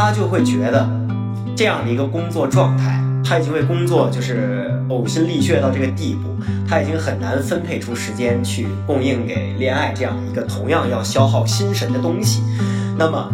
[0.00, 0.88] 他就会觉得
[1.56, 6.28] 这样的一个工作状态，他已经为工作就是呕心沥血到这个地步，
[6.68, 12.44] 他已经很难分配出时间去供应给恋爱这样一个同样要消耗心神的东西。
[12.96, 13.28] 那么，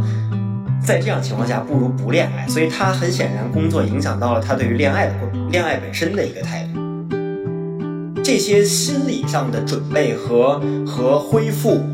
[0.83, 2.49] 在这样情况下，不如不恋爱。
[2.49, 5.15] 所以他很显然，工作影响到了他对于恋爱的
[5.51, 6.81] 恋爱本身的一个态度。
[8.23, 11.85] 这些心理上的准备和和恢复，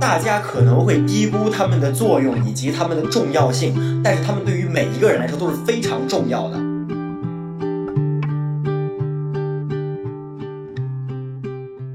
[0.00, 6.56] 大家可能会低估他们的作用以及他们的重要性，但是他们对于每一个人来说都是非常重要的。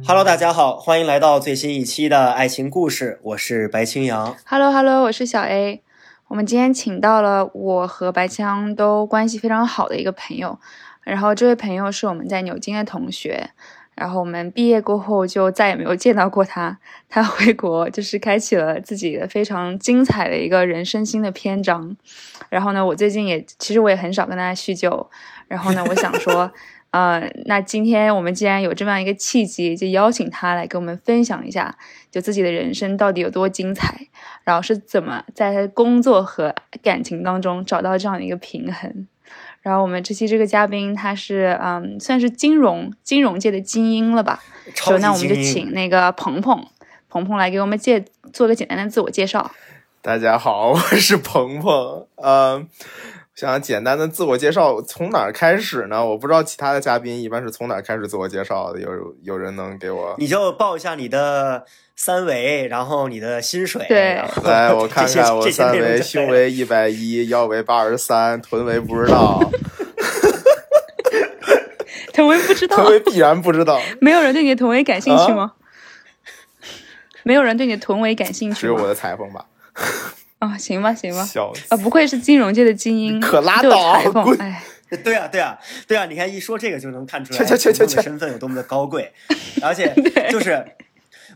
[0.05, 4.35] Hello，大家好，欢迎来到最新一期的爱情故事，我是白青阳。
[4.45, 5.83] Hello，Hello，我是小 A。
[6.27, 10.59] 我们今天请到了我和白枪都关系非常好的一个朋友，
[11.03, 13.51] 然后这位朋友是我们在牛津的同学，
[13.99, 16.79] 然后我们毕业过后就再也没有见到过他。
[17.09, 21.97] 他回国就是开启了自己的非常精彩的一个人生新的篇章。
[22.49, 25.09] 然后呢，我最近也其实我也很少跟大家叙旧。
[25.49, 26.49] 然后呢，我想说。
[26.91, 31.77] 呃，那今天我们既然有这么样一个契机，就邀请他来跟我们分享一下，
[32.09, 33.95] 就自己的人生到底有多精彩，
[34.43, 39.07] 然后是怎么在工作和感情当中找到这样的一个平衡。
[39.61, 44.41] 然后我们这期这个嘉宾他是嗯，算是金融金融界的精英了吧？
[44.73, 46.65] 超那我们就请那个鹏鹏
[47.09, 49.51] 鹏鹏来给我们介做个简单的自我介绍。
[50.01, 52.65] 大家好，我是鹏鹏，呃。
[53.39, 56.05] 想简单的自我介绍，从哪儿开始呢？
[56.05, 58.81] 我不知道其他的嘉宾一般是从哪儿开始自我介绍的。
[58.81, 58.89] 有
[59.23, 60.13] 有人能给我？
[60.17, 61.63] 你就报一下你的
[61.95, 63.85] 三围，然后你的薪水。
[63.87, 69.39] 对，来我看看，我三围：胸围一百一，腰围八十三，臀围不知道。
[72.11, 72.75] 臀围不知道？
[72.75, 73.79] 臀围必然不知道。
[74.01, 75.53] 没有人对你的臀围感兴趣吗？
[77.23, 78.59] 没有人对你的臀围感兴趣。
[78.59, 79.45] 只有我的裁缝吧。
[80.39, 81.27] 啊，行吧，行吧，
[81.69, 84.01] 啊，不愧是金融界的精英，可拉倒！
[84.39, 84.63] 哎，
[85.03, 89.11] 对啊，对啊，对啊，你看一说这个就能看出来，鹏鹏的身份有多么的高贵，
[89.61, 89.93] 而且
[90.31, 90.65] 就是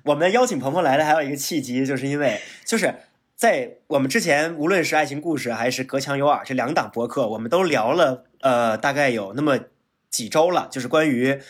[0.03, 2.95] 我们邀请鹏鹏来的还有一个契机，就是因为就是
[3.35, 9.59] 在我们之前，无论是爱情故事还是隔墙有耳这两档博客，我们都聊了呃，大概有那么
[10.09, 11.41] 几周了，就是关于。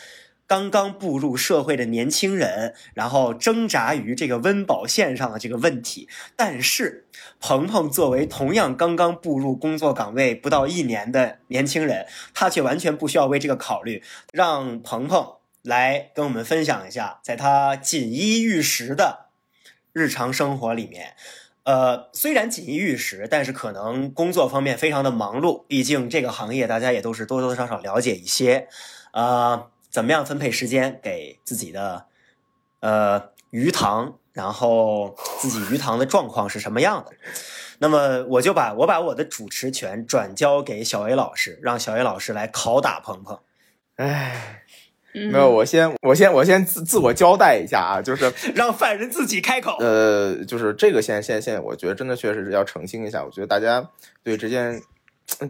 [0.46, 6.08] 刚刚步入社会的年轻人，然后挣扎于这个温饱线上的这个问题。
[6.36, 7.06] 但是，
[7.40, 14.02] 鹏鹏作为同样刚刚步入工作岗位不到一年的年轻人，他却完全不需要为这个考虑。
[14.32, 19.30] 让鹏鹏来跟我们分享一下，在他锦衣玉食的
[19.94, 21.14] 日常生活里面，
[21.62, 25.64] 呃，虽然锦衣玉食，但是可能工作方面非常的忙碌。
[25.66, 28.68] 毕竟这个行业大家也都是多多少少了解一些，
[29.12, 29.68] 啊。
[29.94, 32.06] 怎么样分配时间给自己的
[32.80, 34.18] 呃鱼塘？
[34.32, 37.12] 然后自己鱼塘的状况是什么样的？
[37.78, 43.38] 那么我就把我把我的主持权转交给小 A 老师，让小 A 老师来拷打鹏鹏。
[43.94, 44.64] 哎，
[45.12, 49.76] 没有，我先我先我先自自我交代一下啊，就是 让犯人自己开口。
[49.78, 53.24] 呃，就是这个现现现，我觉得真的确实是要澄清一下。
[53.24, 53.88] 我觉得大家
[54.24, 54.82] 对这件，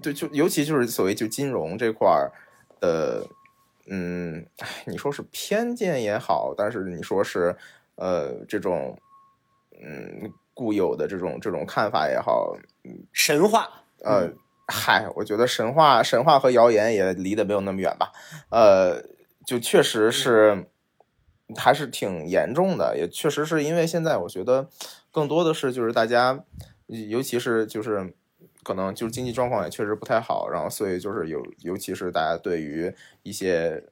[0.02, 2.30] 对就尤其就是所谓就金融这块儿
[2.80, 3.26] 的。
[3.86, 4.46] 嗯，
[4.86, 7.54] 你说是偏见也好，但是你说是，
[7.96, 8.98] 呃，这种，
[9.82, 12.56] 嗯，固有的这种这种看法也好，
[13.12, 13.68] 神话，
[14.02, 14.32] 呃，
[14.68, 18.10] 嗨，我觉得神话神话和谣言也离得没有那么远吧，
[18.50, 19.02] 呃，
[19.46, 20.66] 就确实是
[21.56, 24.68] 还是挺严重的，也确实是因为现在我觉得
[25.10, 26.42] 更多的是就是大家，
[26.86, 28.14] 尤其是就是。
[28.64, 32.92] 可能就是经济状况也确实不太好，然后所以就是有，尤其是大家对于
[33.22, 33.84] 一些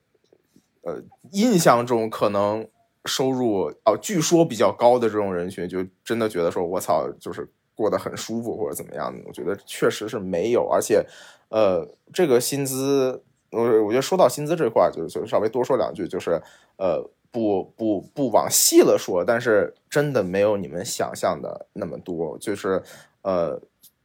[0.81, 1.01] 呃
[1.31, 2.67] 印象中可能
[3.05, 9.23] 收入哦据说比较高的这种人群，就真的觉得说我操，就是过得很舒服或者怎么样的？
[9.27, 11.07] 我觉得确实是没有，而且
[11.51, 16.41] 呃这个薪资，我我觉得说到薪资这块儿，就就稍微多说两句，就是
[16.79, 22.83] 呃不不不往细了说，但是真的没有你们想象的那么多，就是
[23.23, 23.61] 呃。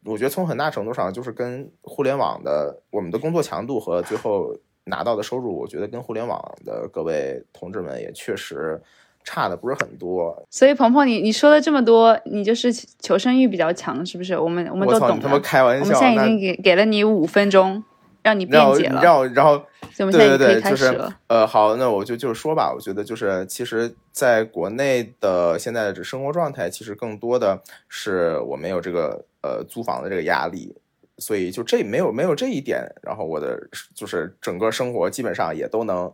[0.08, 4.56] 我觉得从很大程度上就是跟互联网的我们的工作强度和最后
[4.86, 8.82] 拿到的收入，我觉得跟互联网的各位同志们也确实
[9.26, 10.48] 差的不是很多。
[10.50, 14.38] 所以鹏鹏，你你说了这么多，你就是求生欲比较强，是不是？
[14.38, 15.20] 我们我们都懂。
[15.20, 15.84] 他妈开玩笑！
[15.84, 17.84] 我们现在已经给给了你五分钟，
[18.24, 19.02] 让你辩解了。
[19.02, 19.62] 然后然后，
[19.98, 22.72] 对对对，就是呃，好，那我就就说吧。
[22.74, 29.26] 我觉得就是，其实在国内的现在的生活状态，其实更多的是我没有这个。
[29.42, 30.76] 呃，租房的这个压力，
[31.18, 33.58] 所以就这没有没有这一点，然后我的
[33.94, 36.12] 就是整个生活基本上也都能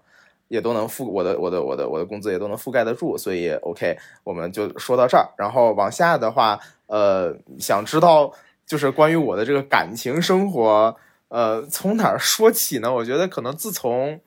[0.49, 8.31] 也都能覆我的我的我的我的工资也都能覆盖得住，所以 OK，我们就说到这儿，然后往下的话，呃，想知道
[8.65, 10.95] 就是关于我的这个感情生活，
[11.29, 12.93] 呃，从哪儿说起呢？
[12.93, 14.19] 我觉得可能自从，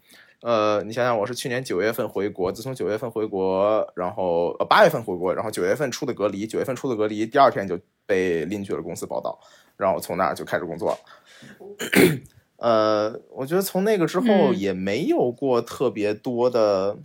[0.46, 7.76] 呃，你想想，我是去年九月份回国，自从九月份回国，然后呃八月份回国，然后九月份出的隔离，九月份出的隔离，第二天就
[8.06, 9.36] 被拎去了公司报道，
[9.76, 10.98] 然后从那儿就开始工作了。
[12.58, 16.96] 呃，我觉得从那个之后也没有过特别多的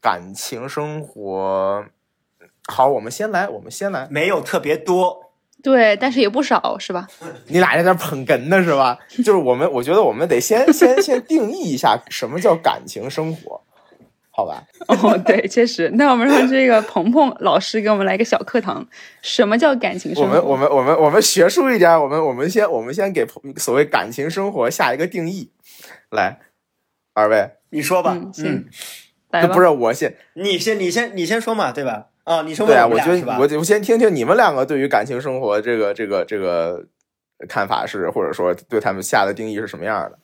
[0.00, 1.84] 感情生活。
[2.66, 5.29] 好，我们先来，我们先来，没有特别多，
[5.62, 7.06] 对，但是也不少，是吧？
[7.48, 8.98] 你俩在那捧哏呢，是吧？
[9.18, 13.60] 就是我们，我觉得我们得先先先定义一下什么叫感情生活，
[14.30, 14.64] 好吧？
[14.88, 15.90] 哦，对，确实。
[15.94, 18.86] 那我们让这个鹏鹏老师给我们来个小课堂，
[19.22, 20.30] 什么叫感情生活？
[20.30, 23.26] 我们我们我们我们学术一点，我们我们先我们先给
[23.56, 25.50] 所谓感情生活下一个定义，
[26.10, 26.38] 来，
[27.12, 28.64] 二位，你说吧，嗯，
[29.52, 32.06] 不是我先，你先你先你先说嘛，对吧？
[32.24, 36.84] 啊，你说对啊，我觉得我我先听听你们两个对于感情生活这个这个这个
[37.48, 40.18] 看法是，或者说对他们下的定义是什么样的？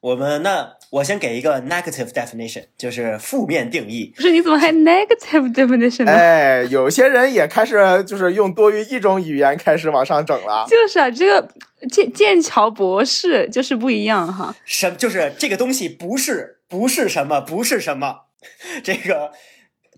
[0.00, 4.12] 我们那我先给一个 negative definition，就是负面定义。
[4.14, 6.12] 不是，你怎么还 negative definition 呢？
[6.12, 10.64] 哎，有些人也开始就是用多于一种语言开始往上整了。
[10.68, 11.48] 就是啊，这个
[11.90, 14.54] 剑剑桥博士就是不一样哈。
[14.64, 18.26] 什就是这个东西不是不是什么不是什么
[18.84, 19.32] 这个。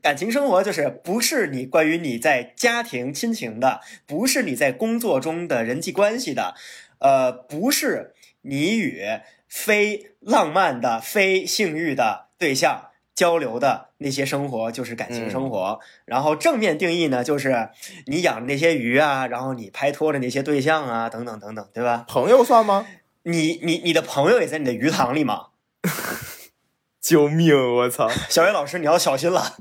[0.03, 6.55] 感情生活就是不是你关于你在家庭亲情的，不是你在工作中的人际关系的，
[6.99, 8.13] 呃，不是
[8.43, 9.01] 你与
[9.49, 15.79] 非浪漫的、非性欲的对象交流的那些生活，就是感情生活。
[16.05, 17.71] 然后正面定义呢，就是
[18.07, 22.05] 你养的那些鱼啊，然后你拍拖的那些对象啊，等等等等，对吧？
[22.09, 22.87] 朋友算吗？
[23.23, 25.51] 你你你的朋友也在你的鱼塘里吗？
[27.01, 27.55] 救命！
[27.77, 29.57] 我操，小袁老师，你要小心了。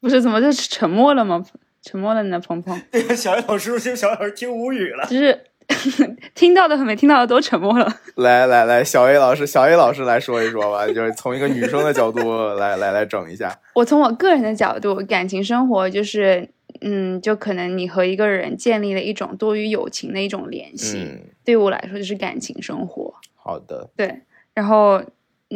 [0.00, 1.44] 不是怎么就沉默了吗？
[1.82, 2.78] 沉默了呢，鹏鹏。
[2.92, 5.06] 对小叶老师，小叶老师听无语了。
[5.06, 5.38] 就是
[6.34, 7.90] 听到的和没听到的都沉默了。
[8.16, 12.20] 来来来，小 A 老师，小 A 老师来说一说吧，就是从一个女生的角度
[12.58, 13.58] 来来来整一下。
[13.74, 16.48] 我从我个人的角度，感情生活就是，
[16.80, 20.98] 嗯，就可能你和一个人建立了一种多于友情的一种联系。
[20.98, 21.20] 嗯。
[21.44, 23.14] 对我来说，就是感情生活。
[23.36, 23.88] 好的。
[23.96, 24.20] 对，
[24.52, 25.02] 然后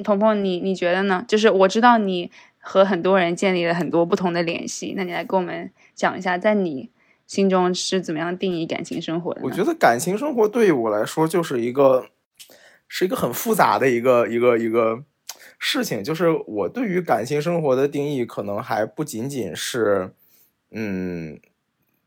[0.02, 1.24] 鹏鹏，你你觉得呢？
[1.28, 2.30] 就是我知道你。
[2.66, 6.90] 和很多人建立了很多不同的联系，那你来跟我们讲一下，在你
[7.26, 9.42] 心中是怎么样定义感情生活的？
[9.44, 12.06] 我觉得感情生活对于我来说就是一个，
[12.88, 15.04] 是一个很复杂的一个一个一个
[15.58, 16.02] 事情。
[16.02, 20.14] 就是我对于感情生活的定义，可能还不仅仅是，
[20.70, 21.38] 嗯，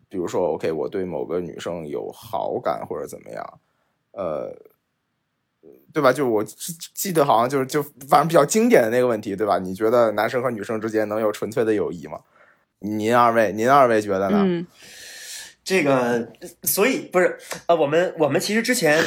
[0.09, 3.59] 比如说，OK，我对某个女生有好感或者怎么样，
[4.13, 4.55] 呃。
[5.97, 6.13] 对吧？
[6.13, 6.43] 就我
[6.93, 9.57] 记得好像就是就反正比较经典的那个问题，对吧？
[9.57, 12.19] 你觉得男生和女生之间能有纯粹的友谊吗？
[12.77, 14.43] 您二位，您二位觉得呢？
[14.45, 14.67] 嗯，
[15.63, 17.35] 这个，所以不是
[17.65, 19.03] 呃，我们我们其实之前，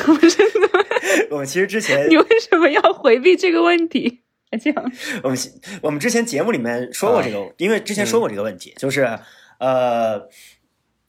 [1.30, 4.22] 我们其实之前 你为什么要回避这个问题？
[4.60, 4.92] 这样，
[5.22, 5.38] 我们
[5.82, 9.16] 我们之前节目里面说过这个，因为之前说过这个问题，就是
[9.60, 10.28] 呃，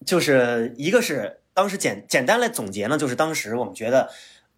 [0.06, 4.10] 就是一个是当时简简单来总结呢，就是当时我们觉得。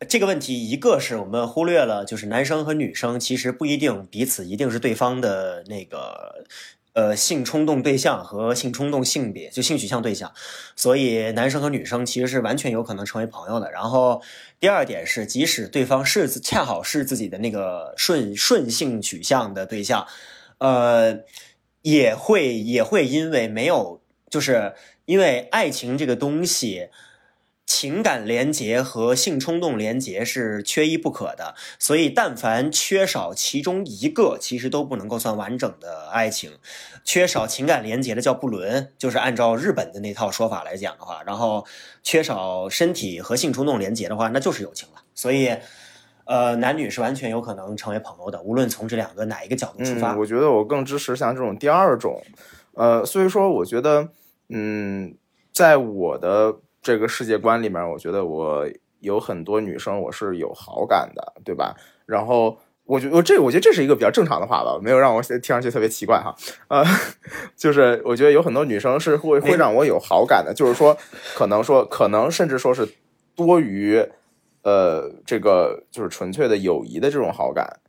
[0.07, 6.45] 这个问题，一个是我们忽略了，就是男生和女生其实不一定彼此一定是对方的那个
[6.93, 10.31] 呃性冲动对象和性冲动性别，就性取向对象，
[10.75, 13.71] 所以男生和女生其实是完全有可能成为朋友的。
[13.71, 14.21] 然后
[14.59, 20.07] 第二点是，即使对方是恰好是自己的那个顺顺性取向的对象，
[20.57, 21.19] 呃，
[21.81, 24.73] 也会也会因为没有，就是
[25.05, 26.89] 因为爱情这个东西。
[27.65, 36.51] 情感连结和性冲动连结是缺一不可的，所以但凡缺少其中一个，其实都不能够算完整的爱情。
[37.05, 41.65] 缺少情感连结的叫不伦，就是按照日本的那套说法来讲的话，然后
[42.03, 45.01] 缺少身体和性冲动连结的话，那就是友情了。
[45.15, 45.55] 所以，
[46.25, 50.15] 呃，男女是完全有可能成为朋友的，无论从这两个哪一个角度出发。
[50.17, 52.21] 我觉得我更支持像这种第二种，
[52.73, 54.09] 呃，所以说我觉得，
[54.49, 55.15] 嗯，
[55.53, 56.57] 在我的。
[56.83, 58.67] 这个世界观里面，我觉得我
[58.99, 61.75] 有很多女生，我是有好感的，对吧？
[62.05, 66.35] 然后我觉得这，我觉得这是一个比较正常的话吧，没有让我听上去特别奇怪哈。
[66.67, 66.83] 呃，
[67.55, 70.95] 就是我觉得有很多女生是会会让我有好感的，就是说，
[71.33, 72.87] 可能说，可能甚至说是
[73.35, 74.05] 多于
[74.63, 77.79] 呃这个就是纯粹的友谊的这种好感。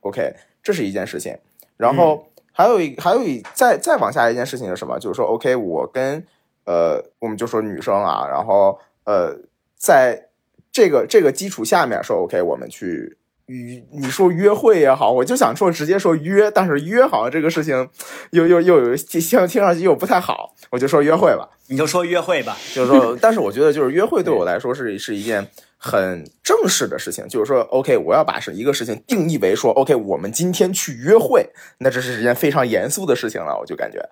[0.00, 1.36] OK，这是一件事情。
[1.76, 4.98] 然后还有一还有一再再往下一件事情是什么？
[4.98, 6.24] 就是说，OK，我跟
[6.66, 9.34] 呃，我们就说女生啊，然后呃，
[9.76, 10.28] 在
[10.70, 17.88] 这个这个基础下面说，OK，我们去与你说约会也好，我就想说直接说约，但是约好像这个事情
[18.32, 21.48] 又又又有听听上去又不太好，我就说约会吧。
[21.68, 34.08] 你就说约会吧，就是说， 但是我觉得就是约会对我来说是是一件很正式的事情，就是说，OK，我要把是一个事情定义为说，OK，我们今天去约会，那这是一件非常严肃的事情了，我就感觉。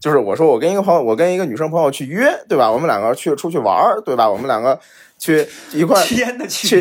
[0.00, 2.70] 就是我说我跟一个朋友，我跟一个女生朋友去约，对吧？
[2.70, 4.28] 我们两个去出去玩儿，对吧？
[4.30, 4.78] 我们两个
[5.18, 6.24] 去一块去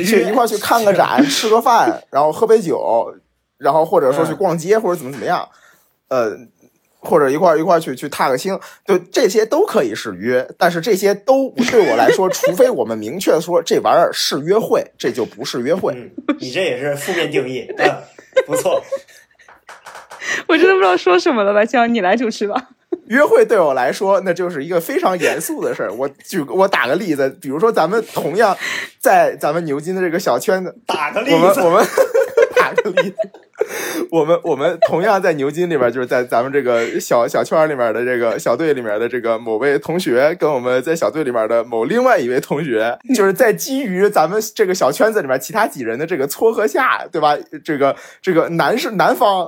[0.06, 3.12] 去一块去看个展， 吃个饭，然后喝杯酒，
[3.58, 5.50] 然后或者说去逛街或者怎么怎么样，
[6.10, 6.38] 呃，
[7.00, 10.48] 或者一块一块去去踏个青，就这些都可以是约。
[10.56, 16.12] 但是这些都对我来说，除非我们明确说这玩意儿是约会，这就不是约会。
[16.40, 18.04] 你这也是负面定义，嗯，
[18.46, 18.80] 不错。
[20.48, 21.66] 我真的不知道说什么了，吧？
[21.66, 22.70] 叫你来主持吧。
[23.08, 25.94] 约会对我来说，那就是一个非常严肃的事儿。
[25.94, 28.56] 我举我打个例子，比如说咱们同样
[29.00, 31.88] 在咱们牛津的这个小圈子， 打个例子，我们我们
[32.56, 33.16] 打个例子，
[34.12, 47.38] 我们我们同样在牛津里边，就是在咱们这个小小圈里面的这个小队里面的这个某位同学，跟我们在小队里面的某另外一位同学，就是在基于咱们这个小圈子里面其他几人的这个撮合下，对吧？
[47.64, 49.48] 这个这个男是男方。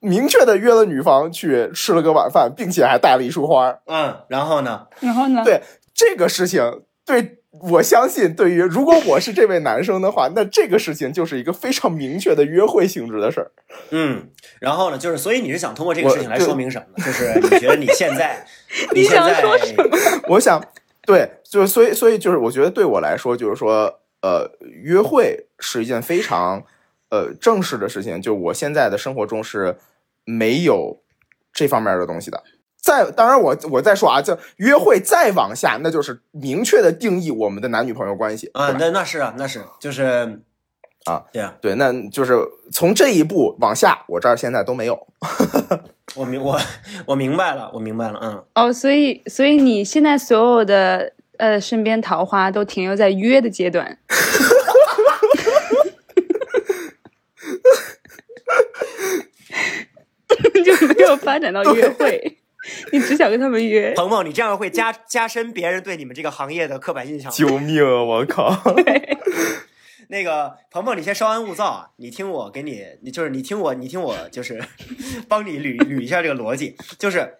[0.00, 3.78] 明确的约了女方去吃了个晚饭，并且还带了一束花。
[3.86, 4.86] 嗯，然后呢？
[5.00, 5.42] 然后呢？
[5.44, 5.62] 对
[5.94, 7.38] 这个事情，对
[7.70, 13.50] 我相信，对于如果我是这位男生的话，那这个事情就是一个非常明确的约会性质的事儿。
[13.90, 14.28] 嗯，
[14.60, 14.98] 然后呢？
[14.98, 17.04] 就是所以你是想通过这个事情来说明什么呢？
[17.04, 18.46] 就是你觉得你现在，
[18.94, 19.84] 你 想说什么？
[20.28, 20.62] 我想，
[21.06, 24.50] 对，就是所以，所以就是我觉得对我来说，就是说，呃，
[24.82, 26.62] 约会是一件非常。
[27.10, 29.76] 呃，正式的事情，就我现在的生活中是
[30.24, 31.00] 没有
[31.52, 32.42] 这方面的东西的。
[32.80, 38.70] 再当然，我我再说啊，就约会再往下，那就是明确的定义我们的男女朋友关系啊。
[38.78, 40.40] 那那是啊，那是就是
[41.04, 42.38] 啊，对啊，对，那就是
[42.72, 45.06] 从这一步往下，我这儿现在都没有。
[46.14, 46.60] 我明我
[47.06, 48.44] 我明白了，我明白了，嗯。
[48.54, 53.98] 哦，所以所以你现在所有的呃身边桃花都停留在约的阶段。
[60.62, 62.38] 就没有发展到约会，
[62.92, 63.92] 你只想跟他们约。
[63.94, 67.30] 鹏鹏，你这样会加加深别人对你们这个行业的刻板印象。
[67.32, 68.02] 救命啊！
[68.02, 68.54] 我靠！
[70.08, 71.90] 那个鹏鹏，你先稍安勿躁啊！
[71.96, 74.62] 你听我给你，你就是你听我，你听我，就是
[75.28, 77.38] 帮你捋捋一下这个逻辑，就是。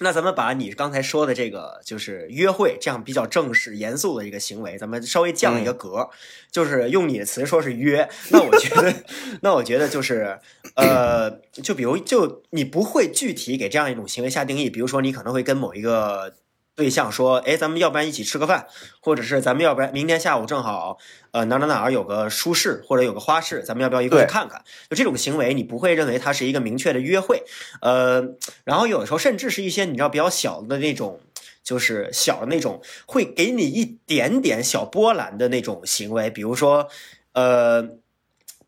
[0.00, 6.08] 那咱们把你刚才说的这个，就是约会这样比较正式、严肃的一个行为，咱们稍微降一个格，
[6.50, 8.08] 就是用你的词说是约。
[8.30, 8.94] 那我觉得，
[9.42, 10.38] 那我觉得就是，
[10.74, 16.34] 呃，就比如，就你不会具体给这样一种行为下定义，比如说你可能会跟某一个。
[16.76, 18.66] 对象说：“哎，咱们要不然一起吃个饭，
[19.00, 20.98] 或者是咱们要不然明天下午正好，
[21.30, 24.64] 呃，哪哪哪儿有个书市或者有个花市，咱们要不要一块去看看？
[24.90, 27.44] 就这种行为，你不会认为它是一个明确的约会，
[27.80, 28.24] 呃，
[28.64, 31.20] 然后有的时候甚至是一些你知道比较小的那种，
[31.62, 36.88] 就是小的那种会给你一点点小波澜的那种行为，比如说，
[37.32, 37.88] 呃，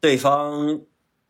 [0.00, 0.80] 对方，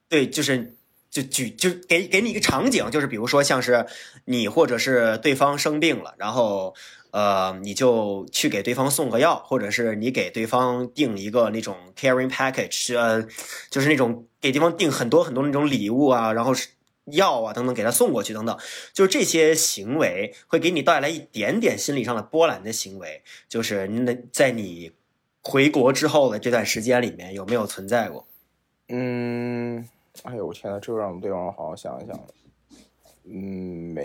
[0.09, 0.75] 对，就是。”
[1.17, 3.87] 就举就给给你一个场景，就是比如说像是
[4.27, 6.75] 你或者是对方生病了，然后
[7.11, 13.27] 呃你就去给对方送个药，或者是你给对方订一个那种 caring package，呃
[13.71, 16.69] 就是那种给对方订很多很多那种礼物啊，然后是
[17.07, 18.55] 药啊等等给他送过去等等，
[18.93, 24.93] 就是这些行为会给你带来一点点心理上的波澜的行为，就是那在你
[25.41, 28.27] 回国之后的这段时间里面有没有存在过？
[28.91, 29.89] 嗯。
[30.25, 32.19] 哎呦我天呐，这个让我们对方好好想一想。
[33.29, 34.05] 嗯，没，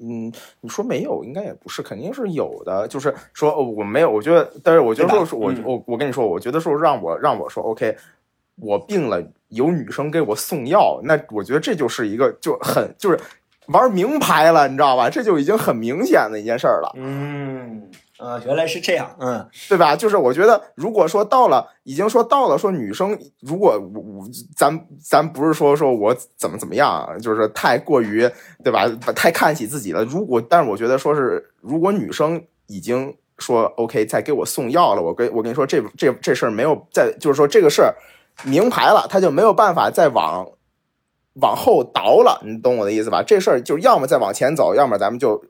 [0.00, 2.86] 嗯，你说没有，应该也不是，肯定是有的。
[2.88, 7.96] 就是说，我没有，我觉得，但是我觉得说，我我我跟你说，我觉得说让我让我说，OK，
[8.56, 13.18] 我病了，有女生给我送药，那我觉得这就是一个就很就是
[13.68, 15.08] 玩名牌了，你知道吧？
[15.08, 16.92] 这就已经很明显的一件事儿了。
[16.96, 17.88] 嗯。
[18.22, 19.96] 啊，原来是这样，嗯，对吧？
[19.96, 28.30] 就是我觉得，如果说到了，已经说到了，说女生，如果我我咱咱不是说说我怎么怎么样，就是太过于，
[28.62, 28.88] 对吧？
[29.16, 30.04] 太看起自己了。
[30.04, 37.94] 如果，但是我觉得说是，如果女生已经说 OK，再给我送药了，我跟我跟你说，这这这事儿没有再，就是说这个事儿
[38.44, 40.48] 明牌了，他就没有办法再往
[41.40, 43.22] 往后倒了，你懂我的意思吧？
[43.26, 45.44] 这事儿就要么再往前走，要么咱们就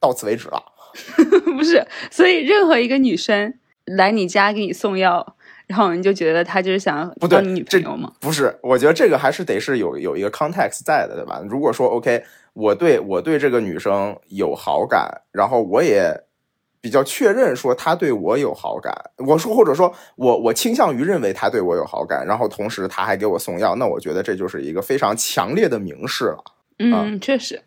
[0.00, 0.60] 到此为止了。
[1.56, 5.36] 不是，所以任何一个女生来你家给你送药，
[5.66, 8.12] 然后你就觉得她就是想当你女朋友吗？
[8.20, 11.42] 不是，我觉得这个还是得是有有一个 context 在的，对吧？
[11.48, 12.24] 如果说 OK，
[12.54, 16.12] 我对我对这个女生有好感，然后我也
[16.80, 26.44] 比较确认说他对我有好感，我说或者说我我倾向于认为他对我有好感，然后同时他还给我送药，那我觉得这就是一个非常强烈的明示了。
[26.78, 27.60] 嗯，确实，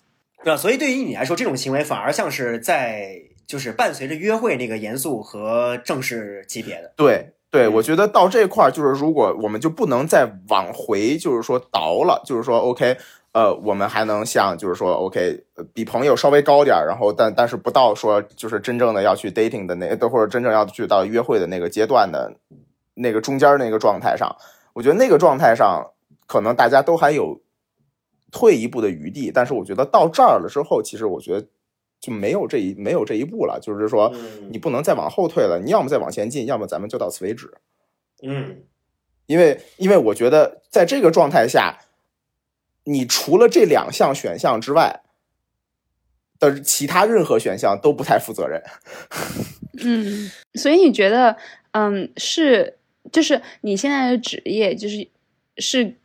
[0.43, 0.57] 对吧？
[0.57, 6.93] 所以对于你来说，这种行为反而像是在就是伴随着约会那个严肃和正式级别的。
[6.95, 12.97] 对对，我觉得到这块儿就是，如果我们就不能再往回，就是说倒了，就是说 OK。
[13.31, 15.39] 呃，我们还能像就是说，OK，
[15.71, 22.33] 比朋友稍微高点儿，然后但但是不到说就是真正的要去 dating 的那，或者真正要去到约会的那个阶段的
[22.95, 24.35] 那个中间那个状态上，
[24.73, 25.91] 我觉得那个状态上
[26.25, 27.39] 可能大家都还有
[28.31, 31.47] 退一步的余地，但是我觉得到这儿了之后，其实我觉得
[31.99, 34.13] 就没有这一没有这一步了，就是说
[34.49, 37.53] 你不能再往后退了，你要么再往前进，要么咱们就到此为止。
[38.23, 38.63] 嗯，
[39.27, 41.79] 因为因为我觉得在这个状态下。
[42.85, 45.01] 你除了这两项选项之外
[46.39, 48.63] 的其他任何选项都不太负责任。
[49.83, 51.37] 嗯，所以你觉得，
[51.71, 52.79] 嗯，是
[53.11, 55.07] 就是你现在的职业，就是
[55.57, 55.97] 是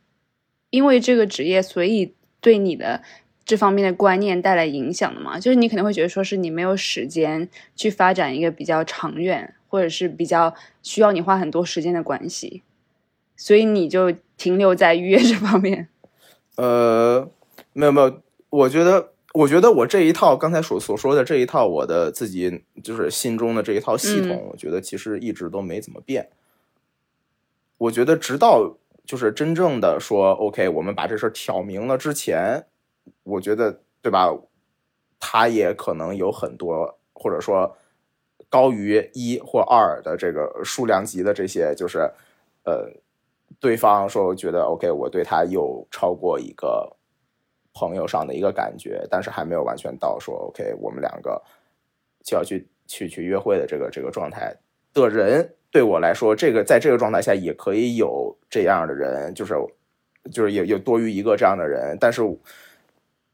[0.74, 3.00] 因为这个职业，所以对你的
[3.44, 5.38] 这方面的观念带来影响的嘛？
[5.38, 10.52] 就是你可能会觉得，说是你没有时间去发展一个比较长远，或者是比较
[10.82, 12.64] 需要你花很多时间的关系，
[13.36, 15.86] 所以你就停留在预约这方面。
[16.58, 17.30] 呃，
[17.72, 26.30] 没有没有，我觉得，我觉得我这一套刚才所所说的这一套，我的自己就是心中的这一套系统，我觉得其实一直都没怎么变。
[27.78, 32.66] 我觉得直到就是真正的说，OK，我们把这事儿挑明了之前，
[33.22, 34.28] 我觉得对吧？
[35.20, 37.76] 他也可能有很多，或者说
[38.48, 42.10] 高于一或二的这个数量级的这些，就是
[42.64, 42.90] 呃。
[43.60, 46.94] 对方说：“我觉得 OK，我对他有超过一个
[47.72, 51.40] 朋友上的一个感觉，但是还没有完全到说 OK，我们两个
[52.22, 54.54] 就要去去去约会的这个这个状态
[54.92, 59.54] 的人，对我来说，这个在这个状态下也可以有这样的人，就是
[60.30, 62.22] 就是有有多于一个这样的人，但是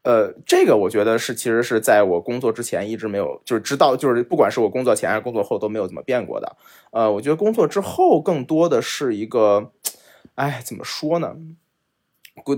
[0.05, 6.57] 呃，这个我觉得是其实是在我工作之前一直没有，就是知道，就是不管是我工作前还是工作后都没有怎么变过的。
[6.93, 9.73] 呃，我觉得工作之后更多的是一个。”
[10.37, 11.37] 哎，怎么说呢？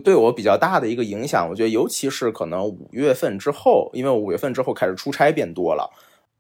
[0.04, 5.90] 对我比较大的一个影响，我觉得尤其是可能五月份之后，因为五月份之后开始出差变多了。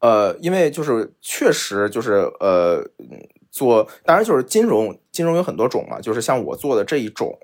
[0.02, 2.84] 呃，因为就是确实就是呃
[3.50, 7.38] 做，当然就是金融，金融有很多种嘛，就是像我做的这一种，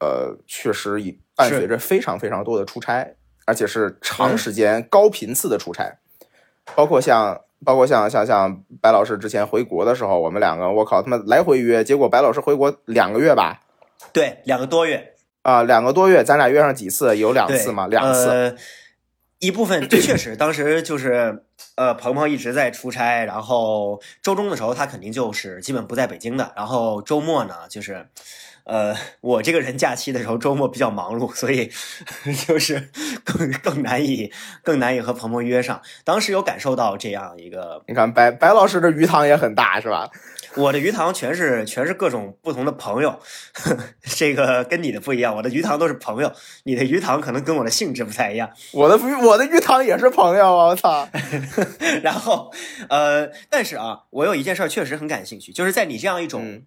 [0.00, 0.98] 呃，确实
[1.36, 3.14] 伴随着非常非常多的出差，
[3.46, 5.98] 而且是长时间高频次的出差，
[6.74, 7.40] 包括像。
[7.64, 13.60] 包括像像像白老师之前回国的时候，我们两个我靠他妈来回约，结果白老师回国两个月吧，
[14.12, 17.16] 对，两个多月啊，两个多月，咱俩约上几次？
[17.16, 17.86] 有两次吗？
[17.86, 18.56] 两次。
[19.42, 21.42] 一部分 确实，当时就是
[21.74, 28.06] 呃，鹏鹏一直在出差，然后周中的时候他肯定就是基本不在北京的，然后周末呢就是。
[28.64, 31.68] 呃，我这个人假期的时候周末比较忙碌，所以
[32.46, 32.90] 就是
[33.24, 35.82] 更更难以更难以和鹏鹏约上。
[36.04, 40.08] 当时有感受到这样一个，你看白白老师的鱼塘也很大，是吧？
[40.56, 43.20] 我的鱼塘全是全是各种不同的朋友，
[44.02, 45.34] 这个跟你的不一样。
[45.36, 46.32] 我的鱼塘都是朋友，
[46.64, 48.50] 你的鱼塘可能跟我的性质不太一样。
[48.72, 50.66] 我的我的鱼塘也是朋友啊！
[50.66, 51.08] 我操。
[52.02, 52.52] 然后
[52.88, 56.62] 呃，但是啊，我有一件事确实很感兴趣，就是在你这样一种。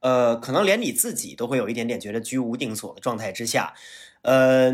[0.00, 3.74] 呃，可能连你自己都会有一点点觉得居无定所的状态之下，
[4.22, 4.70] 呃，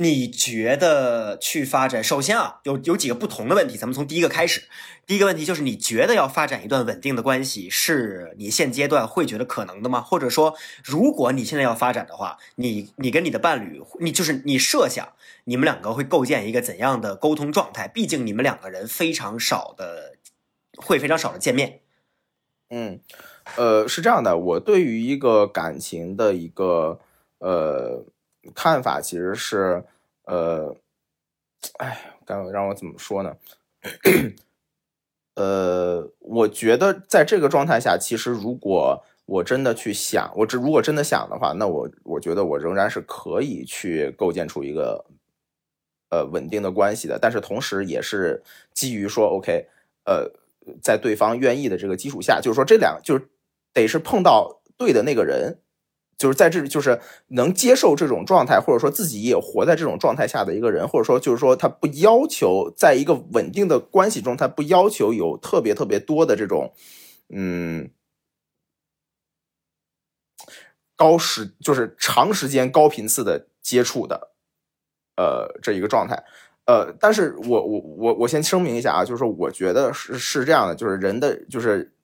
[0.00, 2.04] 你觉得去发展？
[2.04, 4.62] 首先啊，有有几个不同的问题，咱们从第一个开始。
[5.06, 10.00] 第一个问题就是，你觉得要发展一段稳定的关系，是你现阶段会觉得可能的吗？
[10.00, 17.88] 或者说，如果你现在要发展的话，你你跟你的伴侣，你就是你设想你们两个会构建一个怎样的沟通状态？
[17.88, 20.14] 毕竟你们两个人非常少的，
[20.76, 21.80] 会非常少的见面。
[22.70, 23.00] 嗯。
[23.56, 27.00] 呃，是这样的，我对于一个感情的一个
[27.38, 28.04] 呃
[28.54, 29.84] 看法，其实是
[30.24, 30.76] 呃，
[31.78, 33.36] 哎，该让我怎么说呢？
[35.34, 45.04] 呃，我觉得在这个状态下，其实如果我真的去想，我这如果真的想的话，那我我觉得我仍然是可以去构建出一个
[46.10, 49.66] 呃稳定的关系的，但是同时也是基于说，OK，
[50.04, 50.30] 呃，
[50.82, 53.28] 在对方愿意的这个基础下，就是说这两就是。
[53.74, 55.60] 得是碰到对的那个人，
[56.18, 66.74] 就是在这，就是能接受这种状态，或者说自己也活在这种状态下的一个人，或者说就是说他不要求在一个稳定的关系中，他不要求有特别特别多的这种，
[67.28, 67.90] 嗯，
[70.96, 74.32] 高时就是长时间高频次的接触的，
[75.16, 76.24] 呃，这一个状态。
[76.66, 81.94] 呃，但是我我我我先声明一下啊，就是说，我觉得是是这样的，就是人的就是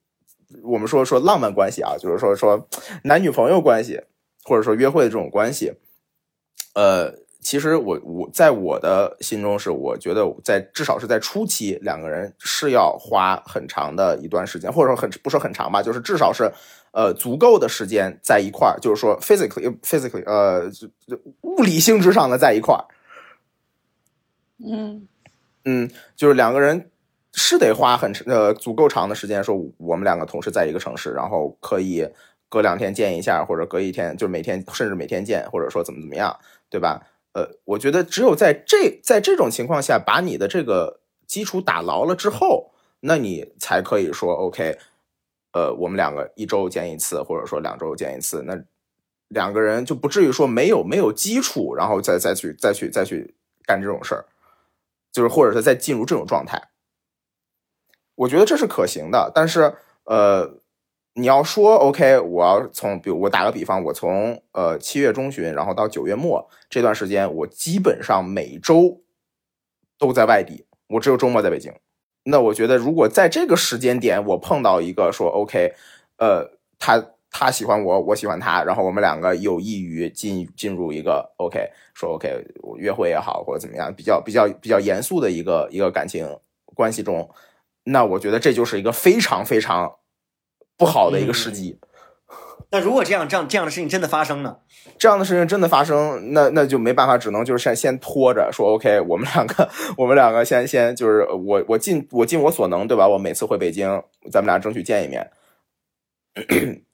[0.63, 2.67] 我们说说浪漫关系啊，就是说说
[3.03, 4.01] 男女朋友关系，
[4.43, 5.73] 或者说约会的这种关系，
[6.73, 7.23] 呃。
[7.41, 16.51] 其实我我在我的心中是，我觉得在至少是在初期，两个人是要花很长的一段时间，或者说很不说很长吧，就是至少是
[16.91, 20.71] 呃足够的时间在一块儿，就是说 physically physically 呃
[21.41, 22.83] 物理性质上的在一块儿。
[24.67, 25.07] 嗯
[25.65, 26.89] 嗯，就是两个人
[27.37, 32.07] 是得花很呃足够长的时间，说我们两个同时在一个城市，然后可以
[32.47, 37.05] 隔两天见一下，或者隔一天，就每天甚至每天见，或者说怎么怎么样，对吧？
[37.33, 42.71] 呃，我觉得只有在这在这种情况下，把你的这个基础打牢了之后，
[43.01, 44.77] 那你才可以说 OK，
[45.51, 48.57] 呃，我们两个一周见一次，或者说两周见一次，那
[49.27, 54.23] 两个人就不至于说没有没有基础，然后再再去再去再去干这种事儿，
[55.11, 56.69] 就是或者是再进入这种状态，
[58.15, 59.73] 我觉得这是可行的，但是
[60.05, 60.61] 呃。
[61.17, 69.01] 你要说 OK，我要从，比如我打个比方，我从呃七月中旬，然后到九月末这段时间，我基本上每周
[69.97, 71.71] 都在外地，我只有周末在北京。
[72.25, 75.73] 那我觉得，如果在这个时间点我碰到一个说 OK，
[76.17, 77.01] 呃，他
[77.31, 82.45] 他喜欢我，我喜欢他，然后我们两个有意于进进入一个 OK，说 OK
[82.77, 86.27] 约会也好或者怎么样，比较比较比较严肃的一个一个感情
[86.73, 87.29] 关系中，
[87.85, 89.95] 那我觉得这就是一个非常非常。
[90.77, 91.79] 不好的一个时机。
[92.69, 94.57] 那如果这样这样这样的事情真的发生呢？
[94.99, 103.07] 这样的事情真的发生，那那就没办法，只能就是先先拖着说，OK，我们两个，我们两个先先就是我我尽我尽我所能，对吧？
[103.07, 103.87] 我每次回北京，
[104.29, 105.31] 咱们俩争取见一面。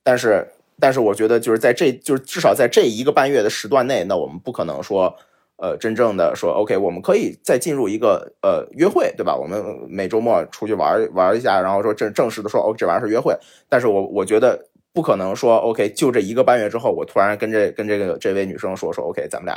[0.03, 0.47] 但是
[0.79, 5.17] 但是，我觉得就是在这就是至少在这一个半月的时段内，那我们不可能说。
[5.61, 9.35] 呃，真正的说，OK，我们可以再进入一个呃约会，对吧？
[9.35, 13.37] 我们每周末出去玩玩一下，然后说正正式的说，哦，这玩意儿是约会。
[13.69, 14.59] 但是我我觉得
[14.91, 19.55] 不可能说，OK，就这一个半月之后，我突然跟这跟这个这位女生说说，OK，咱们俩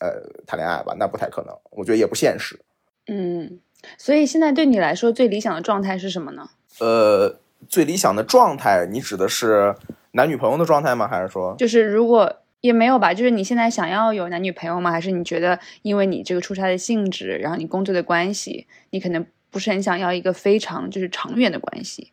[0.00, 2.60] 呃谈恋爱吧，那不太可能，我觉得也不现实。
[3.06, 3.58] 嗯，
[3.96, 6.50] 所以现在对你来说最理想的状态是什么呢？
[6.80, 7.34] 呃，
[7.66, 9.74] 最理想的状态，你指的是
[10.10, 11.08] 男女朋友的状态吗？
[11.08, 12.30] 还是说，就是如果。
[12.60, 14.90] 也没有吧，就是你现在想要有男女朋友吗？
[14.90, 22.12] 还是你觉得因为你这个出差的性质，然后你工作的关系，你可能不是很想要一个非常就是长远的关系？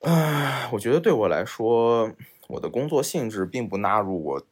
[0.00, 2.12] 唉，我觉得对我来说，
[2.48, 4.42] 我的工作性质并不纳入我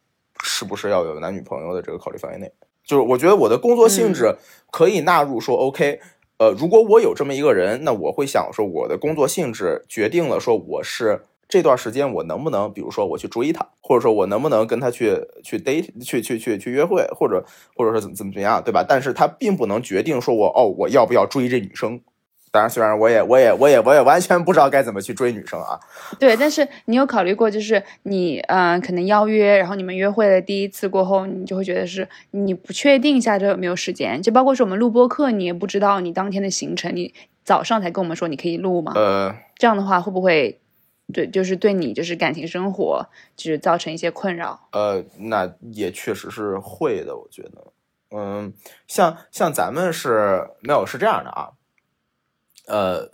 [0.43, 2.51] 是不是要有男女朋友的这个考虑范围内。
[2.83, 4.35] 就是我觉得我的工作性质
[4.71, 5.99] 可以纳入说，OK，
[6.39, 11.21] 呃，如果我有这么一个人，那我会想说，我的工作性质决定了说我是。
[11.51, 17.43] 这段时间我能不能，比如说我去追她，或者说我能不能跟她去去 date 去去去去约会，或者
[17.75, 18.85] 或者说怎么怎么怎么样，对吧？
[18.87, 21.99] 但是她并不能决定说我哦我要不要追这女生。
[22.53, 25.77] 当然，虽然我也我也我也我也完全不知道该怎么去追女生啊。
[26.17, 38.93] 对，但是你有考虑过，就是你嗯可能邀约，然后你们约会的第一次过后，你就会觉得是你不确定下周有没有时间，就包括是我们录播课，你也不知道你当天的行程，你早上才跟我们说你可以录吗？
[38.95, 40.57] 呃，这样的话会不会？
[41.11, 44.67] 对，就是对你就是感情生活就是造成一些困扰。
[44.71, 47.73] 呃，那也确实是会的，我觉得，
[48.09, 48.53] 嗯，
[48.87, 51.51] 像像咱们是没有是这样的啊，
[52.67, 53.11] 呃，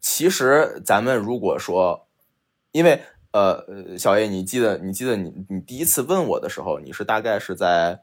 [0.00, 2.06] 其实咱们如果说，
[2.72, 8.00] 因为呃，小叶，你记得你记得你你第一次问我的时候，你是大概是在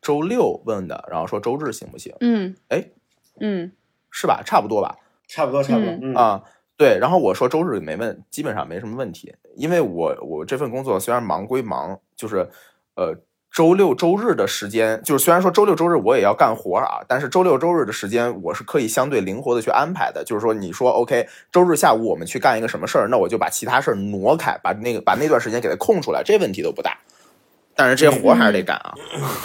[0.00, 2.14] 周六问的，然后说周日行不行？
[2.20, 2.84] 嗯，哎，
[3.40, 3.72] 嗯，
[4.10, 4.42] 是吧？
[4.44, 4.98] 差不多吧？
[5.26, 6.44] 差不多，差不多啊。
[6.78, 12.48] 对，然后我说周日没问，基本上没什么问题，因为我我这份工作虽然忙归忙，就是，
[12.94, 13.16] 呃，
[13.50, 20.22] 周六周日的时间，就是虽然说周六周日我也要干活啊，但是周六周日的时间我是可以相对灵活的去安排的。
[20.22, 26.96] 就是说，你说 OK，周日下午我们去干一个什么事儿，那我就把其他事儿挪开，把那个把那段时间给它空出来，这问题都不大。
[27.74, 28.94] 但是这活还是得干啊。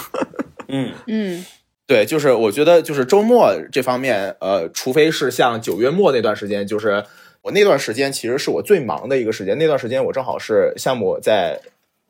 [0.68, 1.44] 嗯嗯，
[1.88, 7.04] 对，就是我觉得就是周末这方面，呃，除非是像九月末那段时间，就是。
[7.44, 11.60] 我那段时间其实是我最忙的一个时间，那段时间我正好是项目在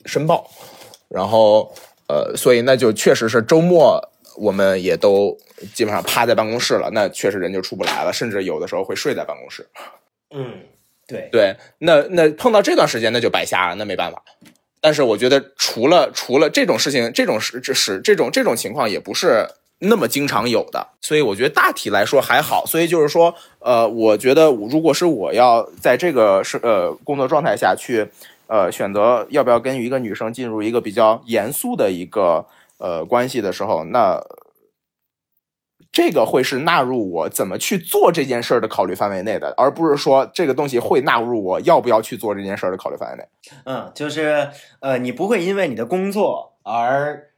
[0.07, 0.49] 申报，
[1.09, 1.75] 然后
[2.07, 4.01] 呃，所以那就确实是周末
[4.37, 5.37] 我们也都
[5.75, 9.67] 基本上趴在办公室了，那确实人就出不来了，甚至有的时候会睡在办公室。
[10.31, 10.53] 嗯，
[11.09, 14.23] 对对，那那碰到这段时间那就白瞎了，那没办法。
[14.81, 19.49] 但是我觉得除了除了这种事情，这种事这是这种这种情况也不是。
[19.81, 22.65] 那么经常有的，所以我觉得大体来说还好。
[22.65, 28.09] 所以就是说，呃，我觉得如果是我要在这个是呃工作状态下去，
[28.47, 32.47] 呃，选择要不要跟一个女生进入一个比较严肃的一个
[32.79, 34.23] 呃关系的时候，那
[35.93, 43.29] 这个会是纳入我怎么去做这件事的考虑范围内的，而不是说这个东西会纳入我要不要去做这件事的考虑范围内。
[43.65, 44.49] 嗯，就是
[44.81, 47.29] 呃，你不会因为你的工作而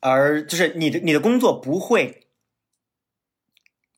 [0.00, 2.24] 而就是你的你的工作不会。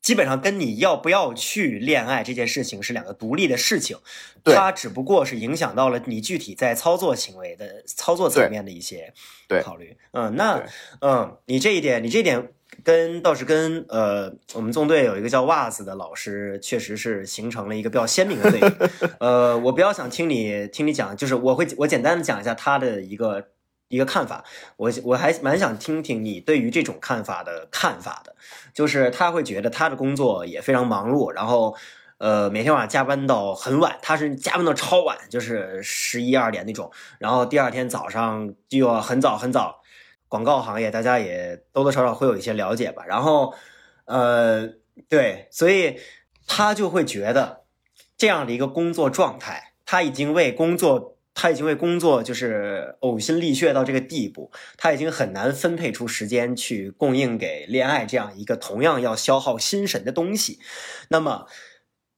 [0.01, 3.99] 基本上跟你要不要去恋爱这件事情是两个独立的事情，
[4.43, 9.13] 它只不过是影响到了你具体在操作行为的操作层面的一些
[9.61, 9.95] 考虑。
[10.13, 10.65] 嗯，那
[11.01, 12.51] 嗯，你这一点，你这一点
[12.83, 18.75] 跟倒是跟呃，我们纵队有一个叫袜子的老师，确实是形成了一个比较鲜明的对比。
[19.19, 23.49] 呃，我比较想听你听你讲，就是我会我简单的讲一下他的一个。
[23.91, 24.43] 一个看法，
[24.77, 28.33] 我我还蛮想听听你对于这种看法的看法的，
[28.73, 31.75] 就是他会觉得他的工作也非常忙碌，然后
[32.17, 39.81] 呃每天晚上加班到很晚，他是加班到超晚，就是十一二点那种，然后第二天早上就要很早很早。
[40.29, 43.53] 广告行业大家也多多少少会有一些了解吧，然后
[44.05, 44.69] 呃
[45.09, 45.99] 对，所以
[46.47, 47.65] 他就会觉得
[48.17, 51.17] 这样的一个工作状态，他已经为工作。
[51.33, 60.59] 他已经为工作就是呕心沥血到这个地步，他已经很难分配出时间去供应给恋爱这样一个同样要消耗心神的东西。
[61.07, 61.47] 那么，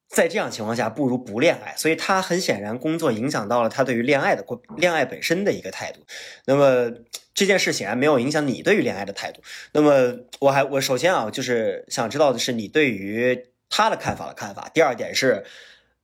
[0.10, 1.76] 在这样情况下，不如不恋爱。
[1.78, 4.44] 所以，他很显然工作影响到了他对于恋爱的
[4.78, 6.02] 恋爱本身的一个态度。
[6.46, 6.92] 那么，
[7.36, 9.42] 这件事显然没有影响你对于恋爱的态度。
[9.74, 14.72] 那么，我还我首先啊，就是想知道的是你对于他的看法的看法。
[14.74, 15.46] 第二点是，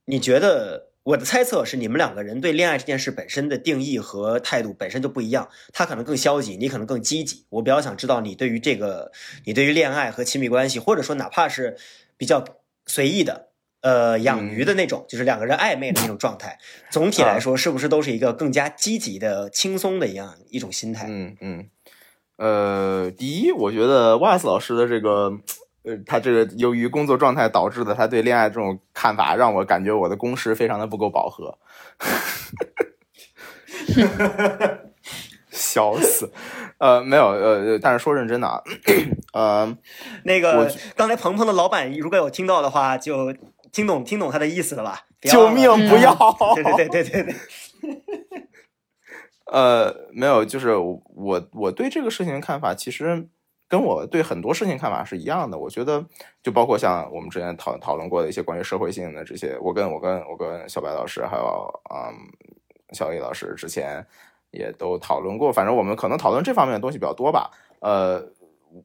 [0.04, 0.89] 你觉得？
[1.02, 5.48] 我的猜测是，你们两个人对恋爱这件事本身的定义和态度本身就不一样。
[5.72, 7.46] 他可能更消极，你可能更积极。
[7.48, 9.10] 我比较想知道你对于这个，
[9.46, 11.78] 你对于恋爱和亲密关系，或者说哪怕是
[12.18, 12.44] 比较
[12.84, 13.48] 随意的，
[13.80, 16.58] 呃，养鱼的那种，就是两个人暧昧的那种状态，
[16.90, 21.06] 总体来说是不是都是一个更加积极的、轻松的一样一种心态？
[21.08, 21.70] 嗯嗯，
[22.36, 25.40] 呃，第一，我觉得瓦斯老师的这个。
[25.82, 31.58] 呃，他这个由于工作状态导致的，他对恋爱这种看法，让我感觉我的工时非常的不够饱和。
[35.50, 36.30] 笑死，
[36.78, 38.62] 呃，没有，呃，但是说认真的啊，
[39.32, 39.76] 呃，
[40.24, 43.34] 那个刚才鹏鹏的老板如果有听到的话，就
[43.72, 45.06] 听懂听懂他的意思了吧？
[45.22, 46.14] 救命，不要！
[46.54, 47.34] 对 对对对对对。
[49.46, 53.28] 呃，没有，就是我我对这个事情的看法，其实。
[53.70, 56.04] 跟我对很多事情看法是一样的，我觉得
[56.42, 62.12] 就包括像我们之前讨讨论过的一些关于社会性的这些，我跟我跟我跟小白老师还有嗯
[62.92, 64.04] 小李老师之前
[64.50, 67.48] 也都讨论过，反正我们可能讨论这方面的东西比较多吧。
[67.78, 68.20] 呃，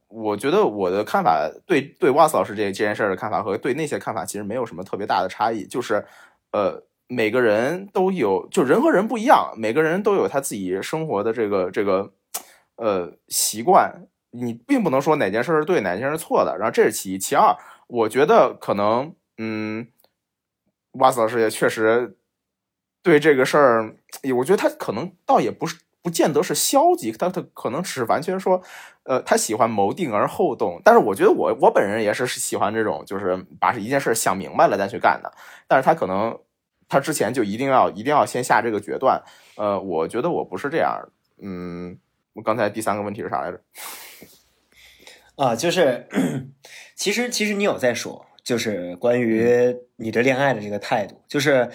[0.08, 6.06] 我觉得我的看法对对瓦斯老师这这件事的看法和对那些看法其实没有什么特别大的差异，就是
[6.52, 12.12] 呃每个人都有，就人和人不一样，每个人都有他自己生活的这个这个
[12.76, 14.08] 呃习惯。
[14.36, 16.58] 你并不能说哪件事是对，哪件事是错的。
[16.58, 17.56] 然后这是其一，其二，
[17.88, 19.88] 我觉得可能，嗯，
[20.94, 22.18] 瓦斯老师也确实
[23.02, 23.96] 对这个事儿，
[24.38, 28.62] 我觉得他可能倒也不是不见得是消极，他他可能只是完全说，
[29.04, 30.80] 呃，他喜欢谋定而后动。
[30.84, 35.32] 但是我觉得我我本人也是喜欢这种，就是把一件事想明白了再去干的。
[35.68, 36.40] 但是他可能
[36.88, 39.22] 他之前就一定要一定要先下这个决断。
[39.58, 41.10] 呃，我觉得我不是这样。
[41.42, 41.98] 嗯，
[42.36, 43.62] 我刚才第三个问题是啥来着？
[45.36, 46.08] 啊，就是，
[46.96, 51.70] 其实其实你有在说，就是关于你的恋爱的这个态度，就是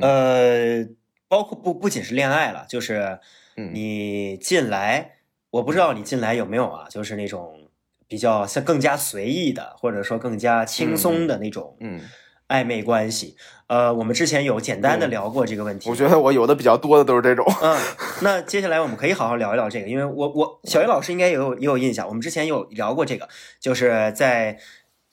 [0.00, 0.86] 呃，
[1.28, 3.18] 包括不不仅是恋爱了，就是
[3.56, 5.16] 你进来，
[5.50, 7.68] 我不知道你进来有没有啊，就是那种
[8.06, 12.00] 比较像更加随意的，或者说更加轻松的那种，嗯。
[12.48, 13.36] 暧昧关系，
[13.68, 15.88] 呃，我们之前有简单的聊过这个问题。
[15.88, 17.44] 我觉得我有的比较多的都是这种。
[17.62, 17.78] 嗯，
[18.20, 23.28] 那接下来我们可以好好聊一聊这个，因为我我小云老师应该也有也有印象，我们之前有聊过这个，
[23.60, 24.58] 就是在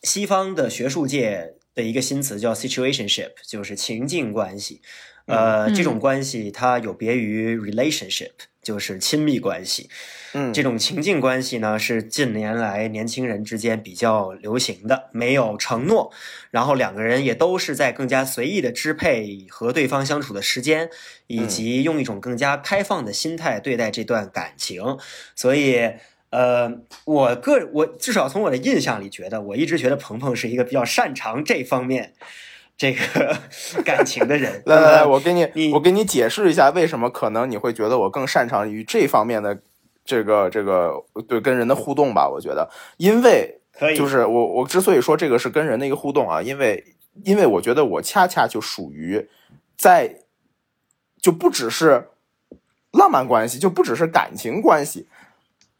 [0.03, 4.81] 西方的学术界的一个新词叫 situationship，就是情境关系。
[5.27, 9.89] 呃，这种关系它有别于 relationship，就是亲密关系。
[10.33, 16.11] 嗯，这种情境关系呢，是近年来年轻人之间比较流行的，没有承诺，
[16.51, 20.89] 然后两个人也都是在更加随意的支配和对方相处的时间，
[21.27, 24.97] 以及用一种更加开放的心态对待这段感情。
[25.35, 25.91] 所以，
[26.29, 26.71] 呃，
[27.03, 32.13] 我个我至少从我的印象里觉得，我一直觉得鹏鹏是一个比较擅长这方面
[32.81, 33.37] 这个
[33.85, 34.61] 感情的人。
[34.65, 39.59] 来来来， 我给你，我给你解释一下，为什么可能你会觉得我更擅长于这方面的。
[40.03, 40.91] 这个这个
[41.27, 42.67] 对跟人的互动吧，我觉得，
[42.97, 43.61] 因为
[43.95, 49.29] 就是我我之所以说这个是跟人的一个互动啊，因为因为我觉得我恰恰就属于
[49.77, 50.15] 在
[51.21, 52.09] 就不只是
[52.91, 55.07] 浪漫关系，就不只是感情关系，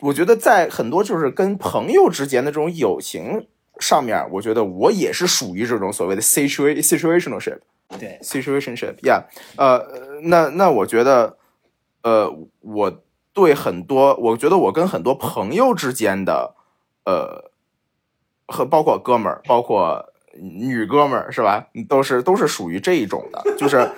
[0.01, 3.47] 我觉得在很多就是跟朋友之间的这种友情
[3.79, 7.59] 上面，我觉得我也是属于这种所谓的 situation situationship，
[7.99, 9.23] 对 situationship，yeah，
[9.57, 9.85] 呃，
[10.23, 11.37] 那那我觉得，
[12.03, 12.31] 呃，
[12.61, 13.03] 我
[13.33, 16.55] 对很多，我觉得我跟很多朋友之间的，
[17.05, 17.51] 呃，
[18.47, 21.67] 和包括哥们儿，包括女哥们儿，是吧？
[21.87, 23.89] 都是都是属于这一种的，就是。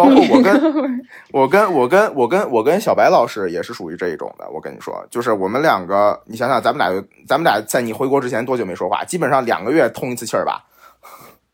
[0.00, 4.48] 包括我跟 我跟我跟我跟我跟小白老师也是属于这一种的。
[4.50, 9.04] 我跟你说，就是我们两个，你想想，咱们俩，咱们俩在你回国之前多久没说话？
[9.04, 10.64] 基本上两个月通一次气儿吧。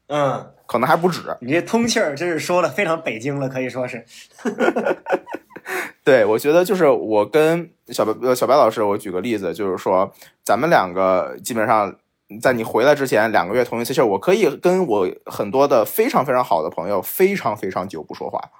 [0.09, 1.37] 嗯，可能还不止。
[1.40, 4.04] 你这通气儿真是说的非常北京了，可以说是。
[6.04, 10.12] 对，我觉得就是我跟小白呃小白老师，我举个例子，就是说
[10.44, 11.94] 咱们两个基本上。
[12.40, 18.50] 在你回来之前两个月同一次气儿，我可以跟我很多的非常非常好的朋友非常非常久不说话，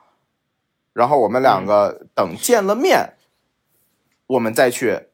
[0.92, 3.14] 然后我们两个等见了面，
[4.29, 5.09] 我们再去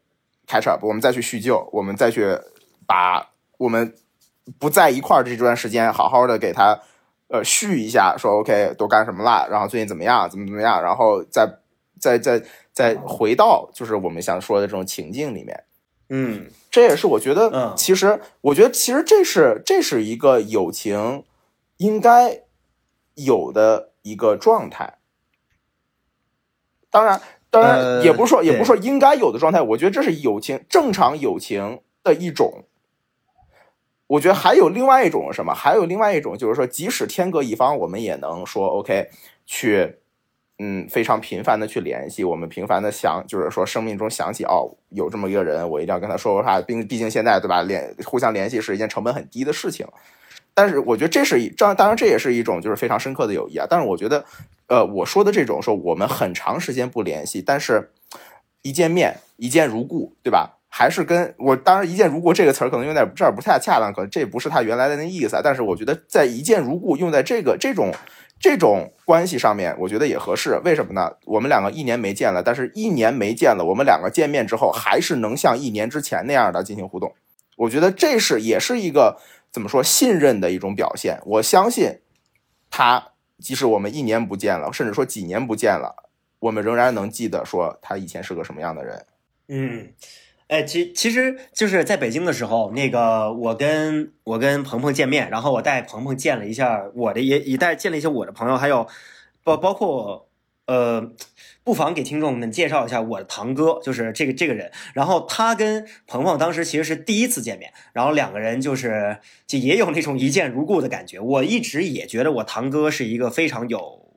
[0.46, 2.38] catch up，我们再去叙旧，我们再去
[2.86, 3.94] 把我们
[4.58, 6.78] 不在一块儿这段时间好好的给他
[7.28, 11.48] 呃叙一下，说 OK 都干什么了，然后最近怎么样，怎么怎么样，然后再
[11.98, 15.64] 再再再回到就是我们想说的这种情境里面。
[16.10, 21.22] 嗯，这也是我觉得，其实我觉得，其实这是这是一个友情
[21.76, 22.42] 应该
[23.14, 24.98] 有的一个状态。
[26.90, 29.60] 当然，当然也不是说，也不是说应该有的状态。
[29.60, 32.64] 我觉得这是友情正常友情的一种。
[34.06, 35.54] 我觉得还有另外一种什么？
[35.54, 39.10] 还有另外一种就是说，即使天各一方，我们也能说 OK
[39.44, 39.98] 去。
[40.58, 46.60] 嗯，非常频繁的去联系，我们频繁的想，就是说生命中想起哦，有这么一个人，我一定要跟他说说话。
[46.60, 49.84] 并毕竟现在对吧，联互相联系是一件成本很低的事情。
[50.54, 53.66] 但是我觉得这是一，这当然这也是一种就是非常深刻的友谊啊。
[53.68, 54.24] 但是我觉得，
[54.68, 57.90] 呃，我说的这种说我们很长时间不联系，但是
[58.60, 60.58] 一见面一见如故，对吧？
[60.68, 65.40] 还是跟我当然一见如故这个词儿可能有点这儿不太恰当，可能这不是他原来的那意思。
[65.42, 67.90] 但是我觉得在一见如故用在这个这种。
[68.42, 70.60] 这种关系上面，我觉得也合适。
[70.64, 71.12] 为什么呢？
[71.24, 77.14] 我们两个一年没见了，但是一年没见了，我们两个见面之后，还是能像一年之前那样的进行互动。
[77.56, 79.20] 我觉得这是也是一个
[79.52, 81.20] 怎么说信任的一种表现。
[81.24, 82.00] 我相信
[82.68, 89.06] 他，即使我们一年不见了，甚至说几年不见了，我们仍然能记得说他以前是个什么样的人。
[89.46, 89.92] 嗯。
[90.52, 98.86] 哎，其其实就是在北京的时候，那个我跟我跟鹏鹏见面，然后我带鹏鹏见了一下我的，也也带见了一些我的朋友，还有
[99.42, 100.28] 包包括
[100.66, 101.10] 呃，
[101.64, 104.70] 不妨给听众们介绍一下我的堂哥，就是这个这个人。
[104.92, 111.18] 然后他跟鹏鹏当时其实是第一次见面，然后两个人就是就也有那种一见如故的感觉。
[111.18, 114.12] 我一直也觉得我堂哥是一个非常有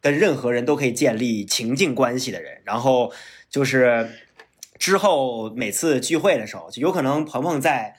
[0.00, 3.12] 跟任何人都可以建立情境关系的人，然后
[3.48, 4.10] 就是。
[4.78, 7.96] 之后每次聚会的时候，就有可能鹏鹏在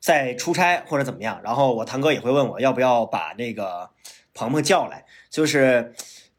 [0.00, 3.90] 在出差或者怎么样，然后我堂哥也会问我要不要把那个
[4.34, 5.04] 鹏鹏叫来。
[5.30, 5.94] 就是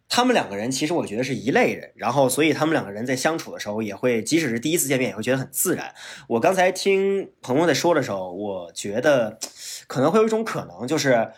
[0.09, 5.95] 他们两个人其实我觉得是一类人，然后所以他们两个人在相处的时候也会，即使是第一次见面也会觉得很自然。
[6.27, 9.39] 我刚才听鹏鹏在说的时候，我觉得
[9.87, 11.31] 可能会有一种可能就是。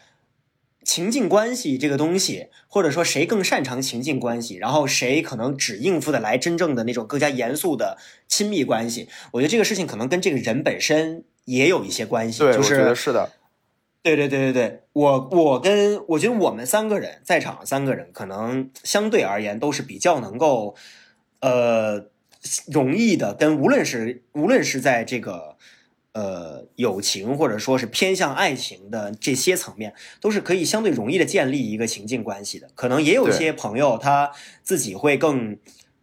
[0.85, 12.39] 情境关系这个东西，或者说谁更擅长情境关系，然后谁可能只应付的来真正的那种更加严肃的亲密关系，我觉得这个事情可能跟这个人本身也有一些关系。
[12.39, 13.31] 对，我觉得是的。
[14.03, 20.75] 对对对对对，我我跟我觉得我们三个人在场三个人，可能相对而言都是比较能够，
[21.39, 22.09] 呃，
[22.71, 25.57] 容易的跟无论是无论是在这个。
[26.15, 32.69] 呃，友情或者说是偏向爱情的这些层面，都是可以相对容易的建立一个情境关系的。
[32.73, 34.31] 可能也有一些朋友他
[34.63, 35.57] 自己会更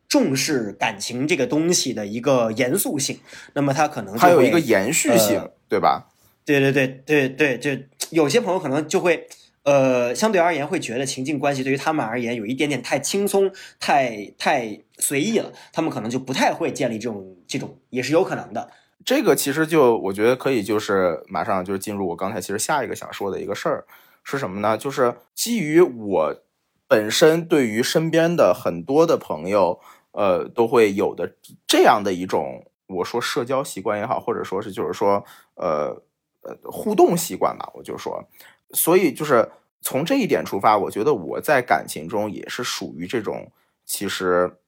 [0.07, 3.20] 重视感情这个东西的一个严肃性，
[3.55, 6.11] 那么他可能还有一个延续性，对吧？
[6.44, 7.70] 对对对对对，就
[8.11, 9.27] 有些朋友可能就会
[9.62, 18.68] 呃，相对而言会觉得情境关系对于他们而言有一点点太轻松、太太随意了，他们可能就不太会建立这种这种，也是有可能的。
[19.04, 23.84] 这个其实就我觉得可以，就是马上就是进入我刚才其实下一个想说的一个事儿
[24.22, 24.76] 是什么呢？
[24.78, 26.34] 就是基于我
[26.86, 29.80] 本身对于身边的很多的朋友，
[30.12, 31.34] 呃，都会有的
[31.66, 35.24] 这样的一种我说社交习惯也好，或者说是就是说
[35.55, 36.03] 呃
[36.42, 38.22] 呃互动习惯吧，我就说，
[38.72, 39.50] 所以就是
[39.80, 43.50] 从这一点出发，我觉得我在感情中也是属于这种
[43.84, 44.59] 其实。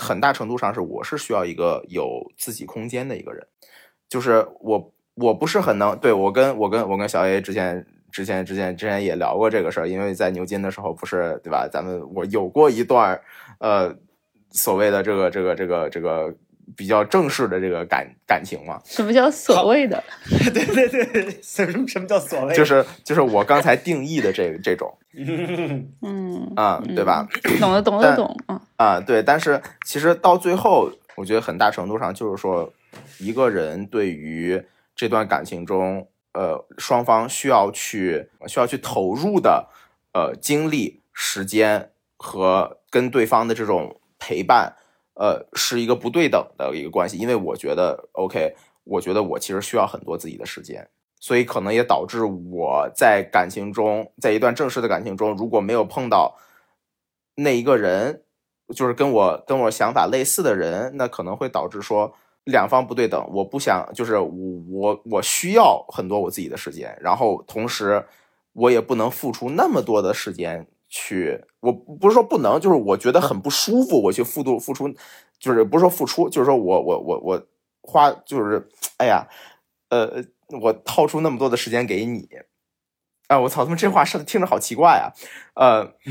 [0.00, 3.46] 很大程度上是我是需要一个有自己空间的一个人，
[4.08, 11.68] 就是我我不是很能对我跟我跟我跟小 A 之前之前之前之前也聊过这个事儿，因为在牛津的时候不是对吧？
[11.70, 13.20] 咱们我有过一段
[13.58, 13.94] 呃
[14.50, 16.34] 所谓的这个这个这个这个
[16.76, 18.80] 比较正式的这个感感情嘛。
[18.86, 20.02] 什么叫所谓的？
[20.28, 22.54] 对对对，什么什么叫所谓？
[22.54, 24.96] 就是就是我刚才定义的这这种，
[26.02, 27.26] 嗯啊，对吧？
[27.60, 29.22] 懂了，懂了，懂啊啊，对。
[29.22, 32.72] 但是其实到最后，我觉得很大程度上就是说，
[33.18, 34.62] 一个人对于
[34.94, 39.68] 这段感情中，呃，双方需要去需要去投入的
[40.12, 44.76] 呃精力、时间和跟对方的这种陪伴。
[45.20, 50.88] 呃，是一个不对等的一个关系，因为我觉得，OK，我觉得我其实需要很多自己的时间，
[51.20, 56.38] 所以可能也导致我在感情中，在一段正式的感情中，如果没有碰到
[57.34, 58.22] 那一个人，
[58.74, 62.14] 就是跟我跟我想法类似的人，那可能会导致说
[62.44, 63.22] 两方不对等。
[63.30, 64.30] 我不想，就是我
[64.70, 68.06] 我我需要很多我自己的时间，然后同时
[68.54, 70.66] 我也不能付出那么多的时间。
[70.90, 74.02] 去，我不是说不能，就是我觉得很不舒服。
[74.02, 74.92] 我去付度付出，
[75.38, 77.46] 就是不是说付出，就是说我我我我
[77.82, 78.68] 花，就是
[78.98, 79.26] 哎呀，
[79.88, 80.22] 呃，
[80.60, 82.28] 我掏出那么多的时间给你，
[83.28, 85.14] 啊，我操，他妈这话说的听着好奇怪啊，
[85.54, 85.94] 呃，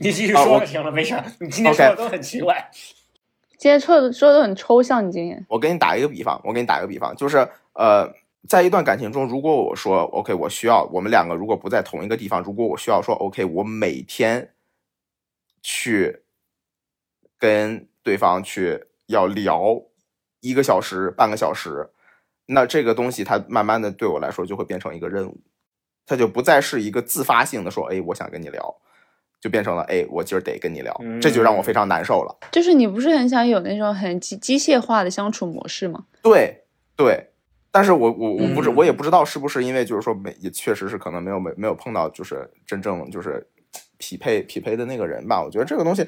[0.00, 2.68] 你继续说就行了，没事，你今天说的都很奇怪，
[3.56, 5.06] 今天说的说的都很抽象。
[5.06, 8.12] 你今天，我给你打一个比方，我给你打一个比方，就是呃。
[8.46, 14.54] 在一段感情中，如果我说 OK，我需要我们两个如果不在同一个地方，如果我需要说 OK，我每天
[15.62, 16.24] 去
[17.38, 19.82] 跟对方去要聊
[20.40, 21.90] 一个小时、半个小时，
[22.46, 25.40] 那这个东西它慢慢的对我来说就会变成一个任务，
[26.04, 28.76] 它就不再是一个自发性的说哎，我想跟你聊，
[29.40, 32.36] 就变成了哎，我今儿得跟你聊，这就让我非常难受了。
[32.52, 36.04] 就是你不是很想有那种很机机械化的相处模式吗？
[36.22, 37.30] 对对。
[37.74, 43.44] 但是我我我不知我也不知道是不是因为就是说没也确实是可能没有没没有碰到就是真正就是
[43.98, 45.42] 匹配匹配的那个人吧。
[45.42, 46.06] 我觉得这个东西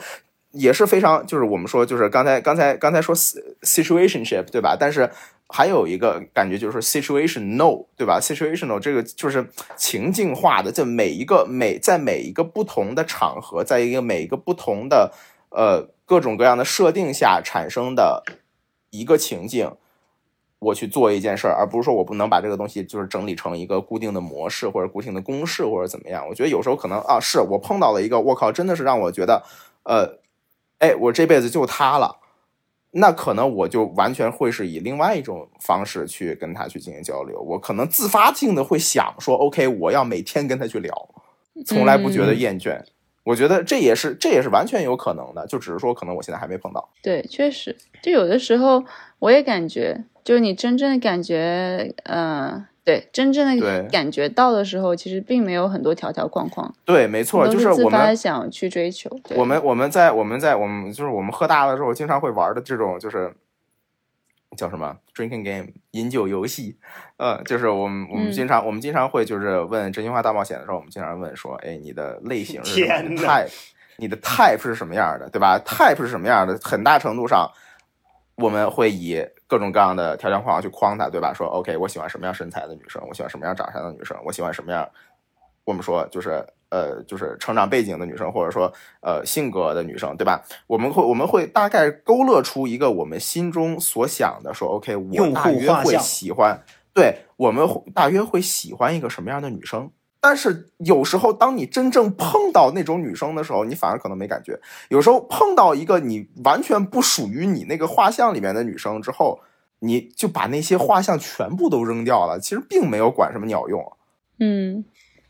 [0.52, 4.76] 也是非常就是我们说就是刚才刚才刚才说 situationship 对吧？
[4.78, 5.10] 但是
[5.48, 9.44] 还有一个感觉就是 situation no 对吧？situational 这个就是
[9.76, 15.12] 情境化的，就每一个每在每一个不同的场合，在一个每一个不同的
[15.50, 18.22] 呃各种各样的设定下产生的
[18.90, 19.72] 一个情境。
[20.58, 26.26] 我去做一件事儿，而不是说我不能把这个东西就是整理成一个固定的模式或者固定的公式或者怎么样。
[26.28, 29.42] 我觉得有时候可能啊，是我碰到了一个，我靠，真的是让我觉得，
[29.82, 30.18] 呃，
[30.78, 32.20] 哎，我这辈子就他了。
[32.92, 37.38] 那可能我就完全会是以另外一种方式去跟他去进行交流。
[37.40, 41.08] 我可能自发性的会想说，OK，我要每天跟他去聊，
[41.66, 42.82] 从来不觉得厌倦。
[43.26, 46.88] 我觉得这也是这也是完全有可能的，就只是说可能我现在还没碰到。
[47.02, 48.82] 对，确实，就有的时候
[49.18, 50.04] 我也感觉。
[50.24, 56.74] 就是你真正的感觉，嗯，对，真正的感觉到的时候，其实并没有很多条条框框。
[56.84, 59.08] 对，没错，就是我们想去追求。
[59.36, 63.32] 我们我们在我们在我们就是我们喝大了之后，经常会玩的这种就是
[64.56, 66.78] 叫什么 drinking game 饮酒游戏，
[67.18, 73.52] 呃，就是我们我们经常我们经常会就是问真心话大冒险的时候，我们经常问说，哎，你的类型是什么 type？
[73.98, 76.58] 你的 type 是什么样的，对吧？type 是什么样的？
[76.62, 77.50] 很大程度上
[78.36, 79.24] 我们会以。
[79.48, 81.32] 各种各样的条件框去框他，对吧？
[81.32, 84.90] 说 OK，我喜欢什么样身材的女生，我喜欢什么样长相的女生，我喜欢什么样，
[85.62, 90.42] 我们说就是呃，就是成长背景的女生，或者说呃性格的女生，对吧？
[90.66, 96.62] 我们会我们会大概勾勒出一个我们心中所想的，说 OK，我大约会喜欢，
[96.92, 99.90] 对我们大约会喜欢一个什么样的女生。
[100.18, 104.58] 但是有时候，当你真正碰到那种女生的时候，你反而可能没感觉。
[104.88, 109.38] 有时候碰到一个你完全不属于你那个画像里面的女生之后，
[109.78, 113.92] 你就把那些画像全部都扔掉了，其实并没有管什么鸟用。
[114.40, 114.84] 嗯，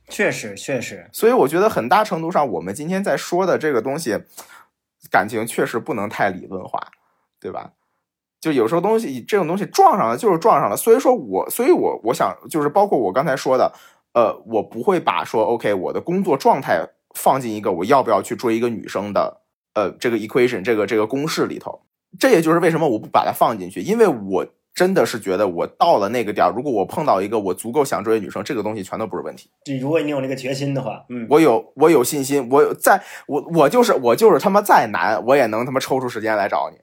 [0.08, 1.08] 确实确实。
[1.12, 4.18] 所以我觉得很大程度上，我们今天在说的这个东西，
[5.10, 6.80] 感情确实不能太理论化，
[7.40, 7.72] 对吧？
[8.40, 10.76] 就有时候东西这种东西撞上了就是撞上了。
[10.76, 13.72] 所以说我，所以我我想就是包括我刚才说的。
[14.12, 16.82] 呃，我不会把说 OK，我的工作状态
[17.14, 19.42] 放进一个我要不要去追一个女生的
[19.74, 21.82] 呃这个 equation 这个这个公式里头。
[22.18, 24.46] 这也就是为什么我不把它放进去，因为我
[24.76, 29.50] 真的是觉得我到了那个点儿，如果我碰到一个我足够想追的女生，这个东西全都不是问题。
[29.80, 36.78] 如果你有那个决心的话，嗯，我有我有信心，我有在我我就是我就是他妈再难，我也能他妈抽出时间来找你。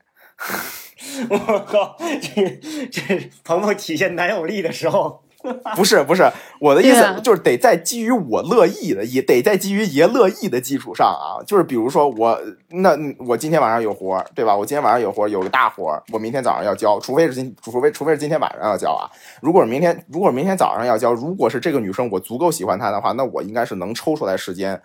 [1.30, 2.60] 我靠，这
[2.92, 5.23] 这鹏鹏体现男友力的时候。
[5.76, 11.44] 不是不是，我的意思就是得在基于我乐意的，也得在基于爷乐意的基础上啊。
[11.46, 12.40] 就是比如说我
[12.70, 14.56] 那我今天晚上有活对吧？
[14.56, 19.10] 我今天晚上有活有个大活我明天早上要交，除非是今除非除非是今天晚上要交啊。
[19.42, 24.82] 如果明天如果明天早上要交，如果是这个女生我足够喜欢她的话，那我应该是能抽出来时间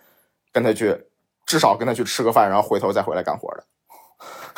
[0.51, 0.95] 跟她去，
[1.45, 3.63] 至少跟她去吃个饭，然后回头再回来干活的。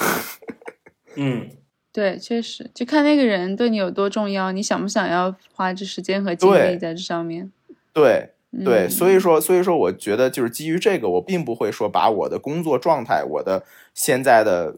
[1.16, 1.61] 嗯。
[1.94, 7.52] 对，确实，就看那个人对你有多重要，你想不想要花这时间和精力在这上面？
[7.92, 8.30] 对
[8.64, 14.78] 对，所以说，所以说，我觉得就是基于这个，我并不会说把我的工作状态，我的现在的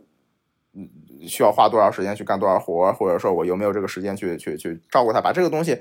[0.74, 0.90] 嗯
[1.28, 5.78] 需要花多少时间去干多少活，或者说我有没有这个时间去去去照顾他，把这个东西，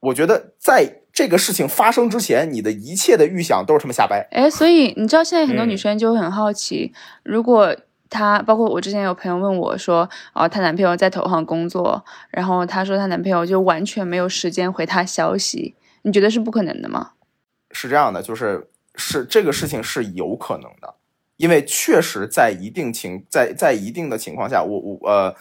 [0.00, 4.28] 我觉得在这个事情发生之前，你的一切的预想都是他妈瞎掰。
[4.30, 6.92] 哎，所以你知道现在很多女生就会很好奇，
[7.22, 7.74] 如果。
[8.14, 17.10] 她包括我之前有朋友问我说，哦，她男朋友在投行工作，然后她说她男朋友就完全没有时间回她消息，你觉得是不可能的吗？
[17.72, 20.94] 是这样的，就是是这个事情是有可能的，
[21.38, 25.34] 因为确实在一定情在在一定的情况下，我我呃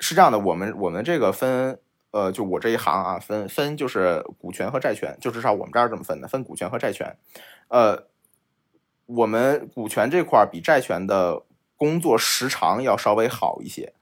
[0.00, 1.78] 是这样的，我们我们这个分
[2.12, 7.14] 呃就我这一行啊分分就是股权和债权，就至少我们这儿这么分的，分股权和债权，
[7.68, 8.04] 呃，
[9.04, 11.42] 我们股权这块比债权的。
[11.76, 13.92] 工作时长要稍微好一些，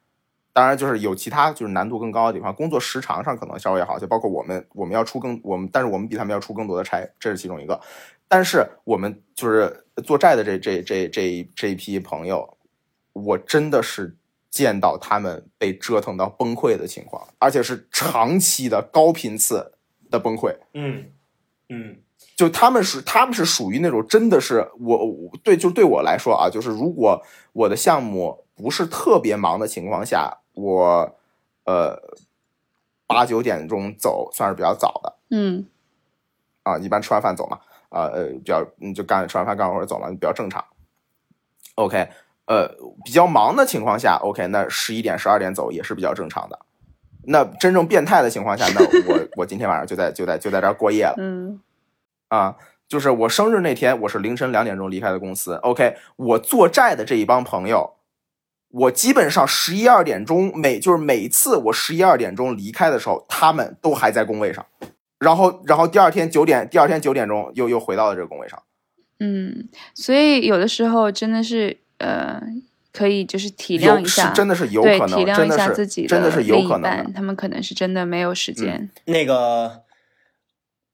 [0.53, 2.55] 当然就是有其他就是难度更高的地方。
[2.55, 7.81] 工作时长上可能稍微好一些，包括我们我们要出更我们，但是我们比他们要出更多的差，这是其中一个。
[8.29, 12.57] 但是我们就是做债的这这这这这一批朋友，
[13.13, 14.17] 我真的是
[14.51, 19.73] 见到他们被折腾到崩溃的情况，而且是长期的高频次
[20.11, 20.57] 的崩溃。
[20.75, 21.13] 嗯
[21.69, 21.97] 嗯。
[22.43, 24.99] 就他们是他们是属于那种真的是我
[25.45, 27.23] 对就对我来说啊，就是如果
[27.53, 31.15] 我的项目不是特别忙的情况下，我
[31.63, 31.97] 呃
[33.07, 35.65] 八九点钟走算是比较早的，嗯，
[36.65, 40.65] 啊，一般吃完饭走嘛，啊呃比较就干吃完饭干活儿走了比较正常。
[41.77, 42.09] OK，
[42.47, 42.67] 呃
[43.05, 46.59] 比较忙的情况下，OK，那十一点十二点走也是比较正常的。
[47.25, 51.61] 那真正变态的情况下，那我 我今天晚上就在就在就在这儿过夜了，嗯。
[52.33, 52.57] 啊，
[52.89, 55.57] 就是我生日那天，我是凌晨两点钟离开的公司。
[55.57, 57.97] OK，我做债的这一帮朋友，
[58.71, 64.65] 我基本上十一二点钟每就是每次我十一二点钟离开的时候，他们都还在工位上，
[65.19, 68.63] 然后然后第二天九点，第二天九点钟又又回到了这个工位上。
[69.21, 72.41] 嗯，所以有的时候真的是呃，
[72.95, 78.89] 可以就是体谅一下，真的是有可能，体谅一下自己的是有可能，他们可能是真的没有时间。
[79.05, 79.83] 那个。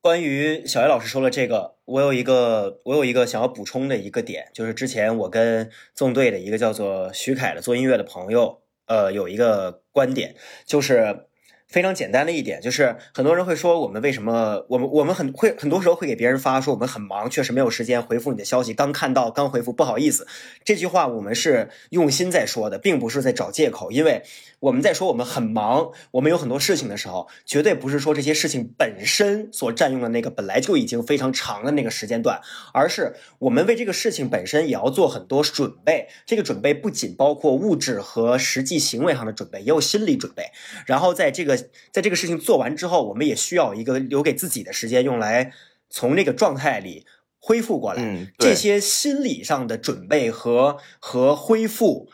[0.01, 10.35] 关于小叶老师说了这个，我有一个我有一个想要补充的一个点，就是之前我跟纵队的一个叫做徐凯的做音乐的朋友，呃，有一个观点，
[10.65, 11.28] 就是。
[11.69, 18.73] 非常简单的一点就是，很多人会说我们为什么我们我们很会很多时候会给别人发说我们很忙，确实没有时间回复你的消息。
[18.73, 20.27] 刚看到刚回复，不好意思。
[20.65, 23.93] 这句话我们是用心在说的，并不是在找借口。
[23.93, 24.23] 因为
[24.61, 32.41] 我们在说我们很忙，我们有很多事情的时候，绝对不是说这些事情本身所占用的那个本来就已经非常长的那个时间段，
[32.73, 36.09] 而是我们为这个事情本身也要做很多准备。
[36.25, 40.45] 这个准备不仅包括物质和实际行为上的准备，也有心理准备。
[40.87, 41.58] 然后在这个
[41.93, 45.53] 在这个事情做完之后，我们也需要一个留给自己的时间，用来
[45.91, 47.07] 从那个状态里
[47.39, 48.03] 恢复过来。
[48.03, 52.11] 嗯，这些心理上的准备和和恢复，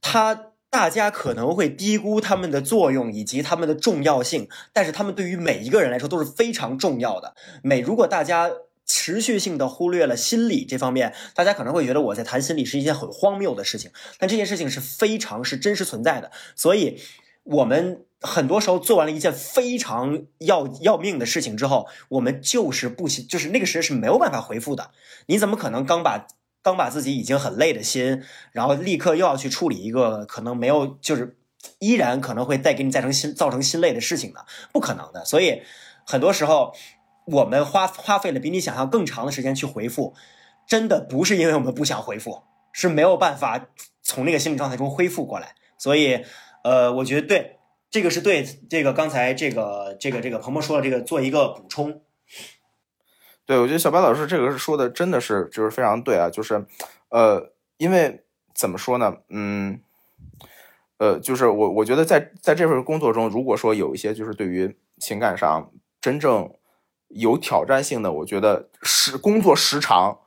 [0.00, 7.34] 它大家可能会低估他们的作用以及他们的重要性，但是他们对于每一个人来说都是非常重要的。
[7.62, 8.50] 每如果大家
[8.84, 17.00] 持续性的忽略了心理这方面，大家可能会觉得我在谈心理是一件很荒谬的事情，但这件事情是非常是真实存在的，所以
[17.46, 18.02] 我们。
[18.22, 24.90] 很多时候做完了一件非常要要命的事情之后，我们就是不行，就是那个时间是没有办法回复的。
[25.26, 26.26] 你怎么可能刚把
[26.62, 28.22] 刚把自己已经很累的心，
[28.52, 31.36] 然后立刻又要去处理一个可能没有，就是
[31.78, 34.40] 依然可能会带给你造成心造成心累的事情呢？
[34.72, 35.22] 不可能的。
[35.26, 35.62] 所以
[36.06, 36.72] 很多时候
[37.26, 40.14] 我们花花费了比你想象更长的时间去回复，
[40.66, 42.42] 真的不是因为我们不想回复，
[42.72, 43.66] 是没有办法
[44.02, 45.54] 从那个心理状态中恢复过来。
[45.78, 46.24] 所以，
[46.66, 47.52] 呃，我觉得对。
[47.88, 52.02] 这个是对这个刚才这个这个这个鹏鹏说的这个做一个补充。
[53.46, 56.66] 对，我觉得小白老师这个是说的真的是就是非常对啊，就是
[57.10, 59.80] 呃，因为怎么说呢，嗯，
[60.98, 66.52] 呃，就是我我觉得在在这份工作中，如果说有一些就是对于情感上真正
[67.06, 70.18] 有挑战性的，我觉得时工作时长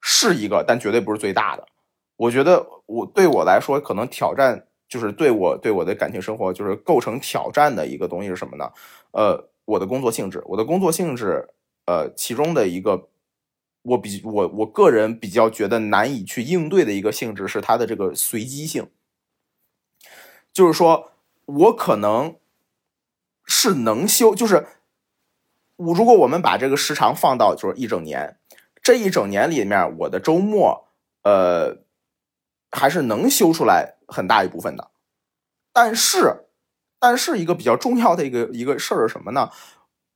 [0.00, 1.66] 是一个，但绝对不是最大的。
[2.16, 4.66] 我觉得我对我来说，可能挑战。
[4.92, 8.70] 就是对我对我的感情生活就是构成挑战的一个东西是什么呢？
[9.12, 11.48] 呃，我的工作性质，我的工作性质，
[11.86, 13.08] 呃，其中的一个
[13.80, 18.90] 我比我我个人比较觉得难以去应对的一个性质是它的这个随机性，
[20.52, 21.12] 就是说
[21.46, 22.36] 我可能
[23.46, 24.66] 是能休，就是
[25.76, 28.36] 我如果我们把这个时长放到就是一整年，
[28.82, 30.86] 这一整年里面我的周末，
[31.22, 31.78] 呃，
[32.82, 33.94] 还是能修出来。
[34.08, 34.90] 很大一部分的，
[35.72, 36.48] 但是，
[36.98, 39.50] 但是一个比较重要的一个一个事儿是什么呢？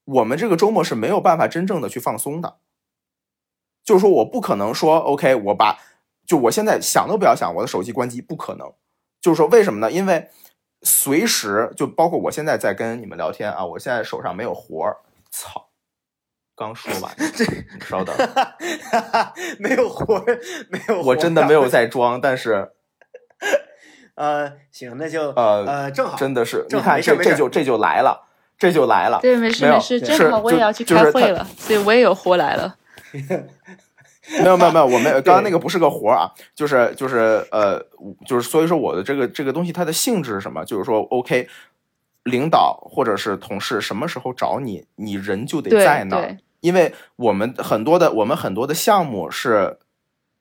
[0.05, 2.59] 我们这个周末是没有办法真正的去放松的。
[3.83, 5.79] 就是说，我不可能说 OK，我把
[6.27, 8.71] 就我现在想都不要想，我的手机关机，不可能。
[9.21, 9.91] 就是说，为什么呢？
[9.91, 10.29] 因为
[10.83, 14.99] 随时就包括我现在在跟你们聊天啊，我现在手上没有活儿，
[15.31, 15.66] 操，
[16.57, 17.45] 刚说完，这
[17.87, 18.17] 稍等，
[19.61, 20.41] 没有活儿，
[20.71, 22.73] 没有，我真的没有在装，但是。
[24.15, 28.29] 呃，行，那就呃呃，正好，真的是，你看这这就这就来了，
[28.59, 29.21] 这就来了。
[29.21, 32.75] 对，没事没事，正好我也要去开会了，所以我也有活来了。
[33.13, 37.79] 没有没有没有，我们 刚刚那个不是个活啊，就是就是呃，
[38.27, 40.65] 就是所以说我的这个这个东西它的性质是什么？
[40.65, 41.47] 就是说，OK，
[42.25, 49.79] 领导或者是同事什么时候找你，你人就得在那儿，因为我们很多的我们很多的项目是。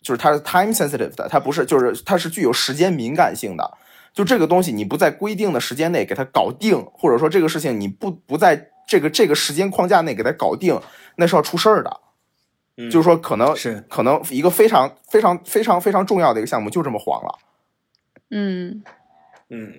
[0.02, 3.76] 就是它是 time sensitive 的，它不是，就是它是具有时间敏感性的。
[4.14, 10.80] 就这个东西，你不在规定的时间内给它搞定，或者说这个事情你不不在这个这个时间框架内给它搞定，
[11.16, 12.02] 那是要出事儿的。
[12.92, 17.40] 就是说，可能是可能一个非常非常非常非常重要的一个项目就这么黄了。
[18.30, 18.84] 嗯
[19.50, 19.74] 嗯，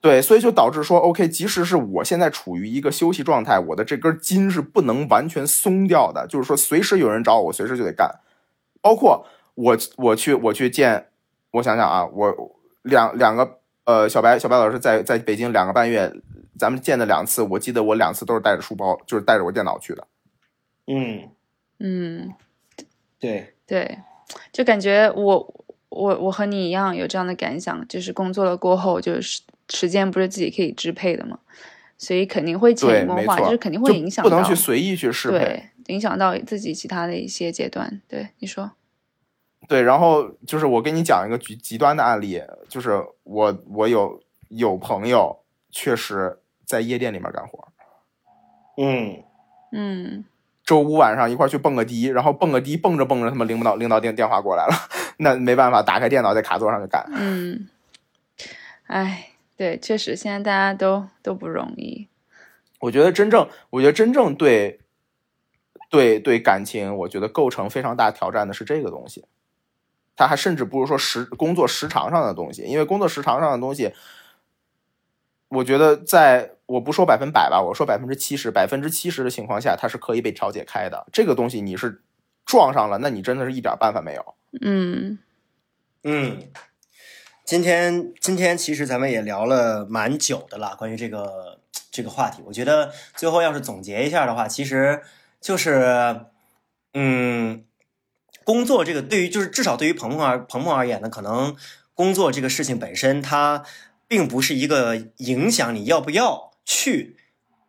[0.00, 6.26] 对，所以就导致说，OK，即使是我现在处于一个休息状态，我的这根筋是不能完全松掉的。
[6.26, 8.20] 就是说，随时有人找我，我随时就得干，
[8.80, 9.26] 包括。
[9.56, 11.08] 我我去我去见，
[11.50, 12.34] 我想想啊，我
[12.82, 16.10] 两两个呃小白小白老师在在北京两个半月，
[16.56, 20.06] 咱们见的两次，我记得我两次都是带着书包，就是带着我电脑去的。
[20.86, 21.28] 嗯
[21.78, 22.32] 嗯，
[23.18, 23.98] 对对，
[24.50, 31.38] 就感觉我我我和你一样有这样的感想，就是工作了过后，就是时间不是自己可以支配的嘛，
[31.96, 38.02] 所以肯定会潜移默化，就是肯定会影响，不能去随意去适配，对，影响到自己其他的一些阶段。
[38.06, 38.72] 对，你说。
[39.68, 47.68] 对，然后就是我跟你讲一个极极端的案例，就是我我有有朋友确实在夜店里面干活，
[48.78, 49.22] 嗯
[49.70, 50.24] 嗯，
[50.64, 54.74] 周五晚上一块去蹦个迪，然后蹦个迪蹦着蹦着，他们领导领导电电话过来了，
[55.18, 57.06] 那没办法，打开电脑在卡座上就干。
[57.12, 57.68] 嗯，
[58.86, 59.29] 哎，
[59.60, 62.08] 对，确实现在大家都都不容易。
[62.78, 64.80] 我觉得真正，我觉得真正对
[65.90, 69.26] 对对感情，我觉得构成非常大挑战的是这个东西。
[70.16, 73.92] 他还甚至不如说时工作时长上的东西，因为工作时长上的东西，
[75.48, 81.06] 我觉得在我不说百分百吧，我说百分之七十，百分之七十的情况下，它是可以被调节开的。
[81.12, 82.00] 这个东西你是
[82.46, 84.34] 撞上了，那你真的是一点办法没有。
[84.62, 85.18] 嗯
[86.02, 86.48] 嗯，
[87.50, 91.58] 今天今天其实咱们也聊了蛮久的了，关于这个
[91.90, 95.02] 这个话题，我觉得最后要是总结一下的话，其实
[95.40, 96.26] 就是
[96.94, 97.64] 嗯。
[98.44, 101.56] 工作这个对于就是至少对于鹏鹏而鹏鹏而言呢，可能
[101.94, 103.64] 工作这个事情本身它
[104.06, 107.16] 并不是一个影响你要不要去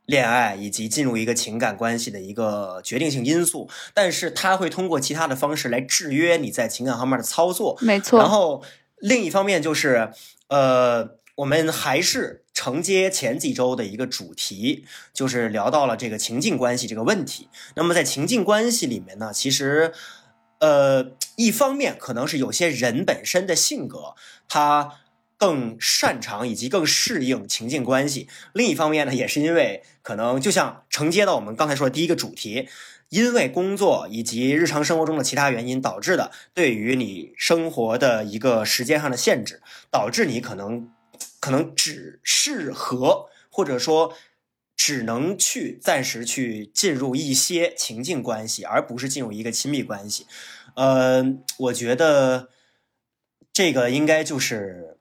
[0.06, 7.78] 恋爱以及进入一个情感关系的一个决定性因素，但是它会通过其他的方式来制约你在情感方面的操作。
[7.82, 8.20] 没错。
[8.20, 8.64] 然后
[9.02, 10.12] 另一方面就是，
[10.48, 17.50] 呃，我们还是承接前几周的一个主题，就是聊到了这个情境关系这个问题。
[17.76, 19.94] 那么在情境关系里面呢，其实。
[20.64, 24.14] 呃，一方面可能是有些人本身的性格，
[24.48, 25.00] 他
[25.36, 32.70] 更擅长以及更适应情境关系；另一方面呢，也是因为可能就像承接到我们刚才说的第一个主题，
[33.12, 40.92] 因为工作以及日常生活中的其他原因导致的，对于你生活的一个时间上的限制，导致你可能
[41.40, 44.16] 可能只适合或者说。
[44.84, 50.26] 只能去暂时去进入一些情境关系，而不是进入一个亲密关系。
[50.74, 51.24] 呃，
[51.60, 52.50] 我觉得
[53.54, 54.98] 这个应该就是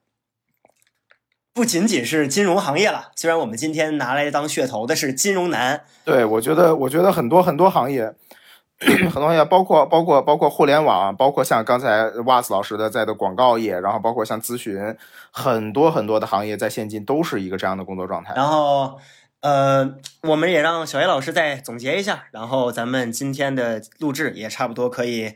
[1.53, 3.11] 不仅仅是金融行业了。
[3.15, 8.13] 虽然我们今天拿来当噱头的是金融男，对我觉得，我觉得很多很多行业，
[8.79, 14.95] 很多行业，包括包括包括互联网，包括像刚才瓦斯老师的在的广告业，然后包括像咨询，
[15.31, 18.33] 很多很多的行业在现今都是一个这样的工作状态。
[18.35, 18.99] 然后。
[19.41, 25.33] 呃，我们也让小叶老师再总结一下，然后咱们今天的录制也差不多可以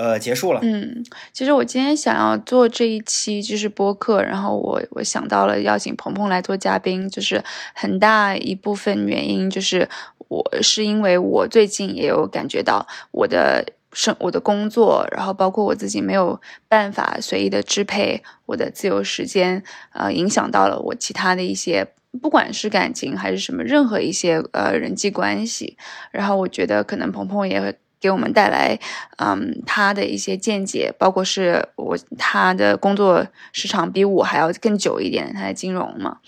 [0.00, 0.60] 呃结束了。
[0.62, 7.44] 嗯，其实我今天想要做这一期就是播客，然后我我想到了邀请鹏鹏来做嘉宾，就是
[7.74, 9.86] 很大一部分原因就是
[10.28, 21.86] 我是因为我最近也有感觉到我的生我的工作，然后包括我自己没有办法随意的支配我的自由时间，呃，影响到了我其他的一些。
[22.20, 25.76] 不管是感情还是什么，任何一些呃人际关系，
[26.10, 28.78] 然后我觉得可能鹏鹏也会给我们带来，
[29.18, 36.18] 嗯，他的一些见解，包括是我他的工作时长比我还要更久一点，他在金融嘛。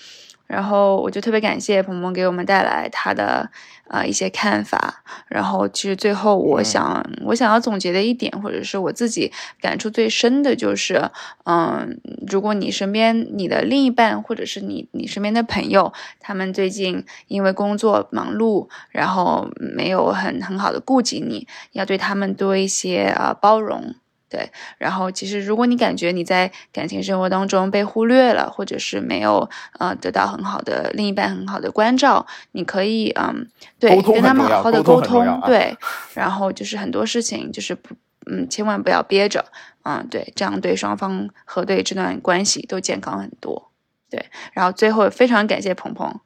[0.52, 3.50] 然后我就特别感谢鹏鹏给我们带来他的
[3.88, 5.02] 呃一些看法。
[5.28, 9.32] 然后其实最后我想我想要总结的一点，或者是我自己
[9.62, 11.10] 感触最深的就是，
[11.44, 15.90] 嗯，如果你身边你的另一半，或者是你你身边的朋友，
[16.20, 23.94] 他们最近因为工作忙碌，然后没有很很好的顾及你，要对他们多一些啊包容。
[24.32, 29.46] 对，然后其实如果你感觉你在感情生活当中被忽略了，或者是没有
[29.78, 33.46] 呃得到很好的另一半很好的关照，你可以嗯，
[33.78, 35.76] 对，跟他们好好的沟通，对，
[36.14, 39.44] 然后就是很多事情就是不嗯，千万不要憋着，
[39.82, 43.70] 嗯，对，这样对双方和对这段关系都健康很多，
[44.08, 46.20] 对，然后最后非常感谢鹏鹏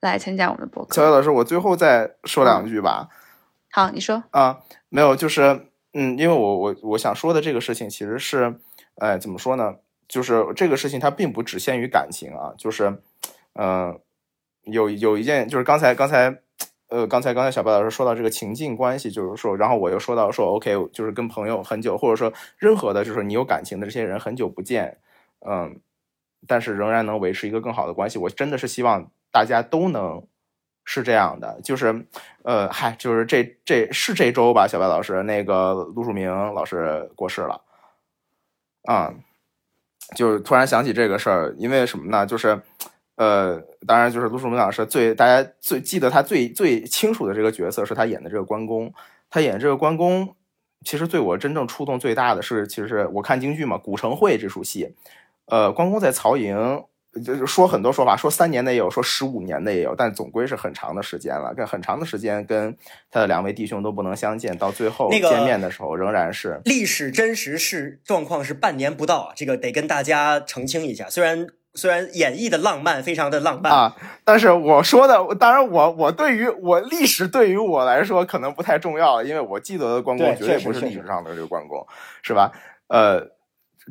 [0.00, 0.94] 来参加我们的博客。
[0.94, 3.08] 小叶老师，我最后再说两句吧。
[3.70, 5.66] 好，你说啊，没有，就是。
[5.98, 8.54] 嗯，因为我我我想说的这个事情其实是，
[8.96, 9.76] 哎，怎么说呢？
[10.06, 13.00] 就是这个事情它并不只限于感情啊，就是，
[13.54, 13.98] 嗯，
[14.64, 16.42] 有有一件就是刚才刚才，
[16.88, 24.98] 呃，刚才刚才小白老师说到这个情境关系，就是说，然后我又说到说，OK，就是跟朋友很久，或者说任何的，就是你有感情的这些人很久不见，
[25.48, 25.80] 嗯，
[26.46, 30.22] 但是仍然能维持一个更好的关系，我真的是希望大家都能。
[30.88, 32.06] 是这样的，就是，
[32.44, 37.60] 呃，嗨，就是这这是这周吧，小白老师，那个陆树明老师过世了，
[38.84, 39.12] 啊，
[40.14, 42.24] 就是突然想起这个事儿，因为什么呢？
[42.24, 42.62] 就是，
[43.16, 48.94] 呃，当然就是陆树明老师最大家最记得他最最清楚的这个角色是他演的这个关公，
[49.28, 50.36] 他演这个关公，
[50.84, 54.94] 其实对我真正触动最大的是，其实我看京剧嘛，《古城会》这出戏，
[55.46, 56.84] 呃，关公在曹营。
[57.24, 61.54] 就是说很多说法，说三年的也有，说十五年的也有，但总归是很长的时间了。
[61.56, 62.76] 这很长的时间，跟
[63.10, 71.08] 他的两位弟兄都不能相见，到最后见面的时候，仍然是历史真实是状况是半年不到，这个得跟大家澄清一下。
[71.08, 81.86] 虽然虽然演绎的浪漫，非常的浪漫啊，但是我说的，当然我我对于我历史对于我来说可能不太重要，因为我记得的关公绝对不是历史上的这个关公，
[82.22, 82.52] 是吧？
[82.88, 83.20] 呃，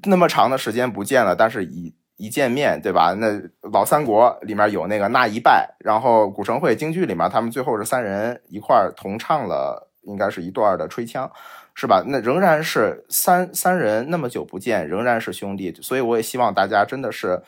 [0.04, 1.94] 那么长的时间不见了，但是以。
[2.18, 3.14] 一见面对吧？
[3.20, 3.42] 那
[3.72, 11.30] 老三国里面有那个那一拜，然后古城会京剧里面他们最后是三人一块儿同唱了，应该是一段的吹腔，
[11.74, 12.04] 是吧？
[12.08, 17.42] 那仍然是三三人那么久不见，仍然是兄弟，所以我也希望大家真的是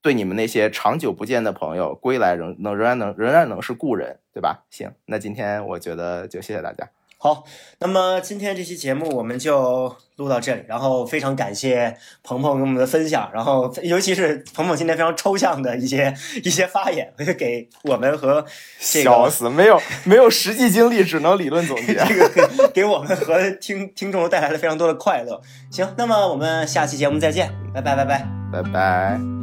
[0.00, 4.64] 对你们那些长久不见的朋友归来仍能仍然能仍然能是故人，对吧？
[4.70, 6.88] 行，那今天我觉得就谢谢大家。
[7.20, 7.44] 好，
[7.80, 16.14] 那么今天这期节目我们就录到这里，然后非常感谢鹏鹏跟我们的分享，然后尤其是鹏鹏今天非常抽象的一些
[16.44, 18.46] 一些发言，给我们和
[18.78, 25.40] 笑死，没有 没有实际经历，只能理论总结，这个给我们和听听众都带来了非常多的快乐。
[25.72, 29.37] 行，那么我们下期节目再见，拜拜拜拜拜拜。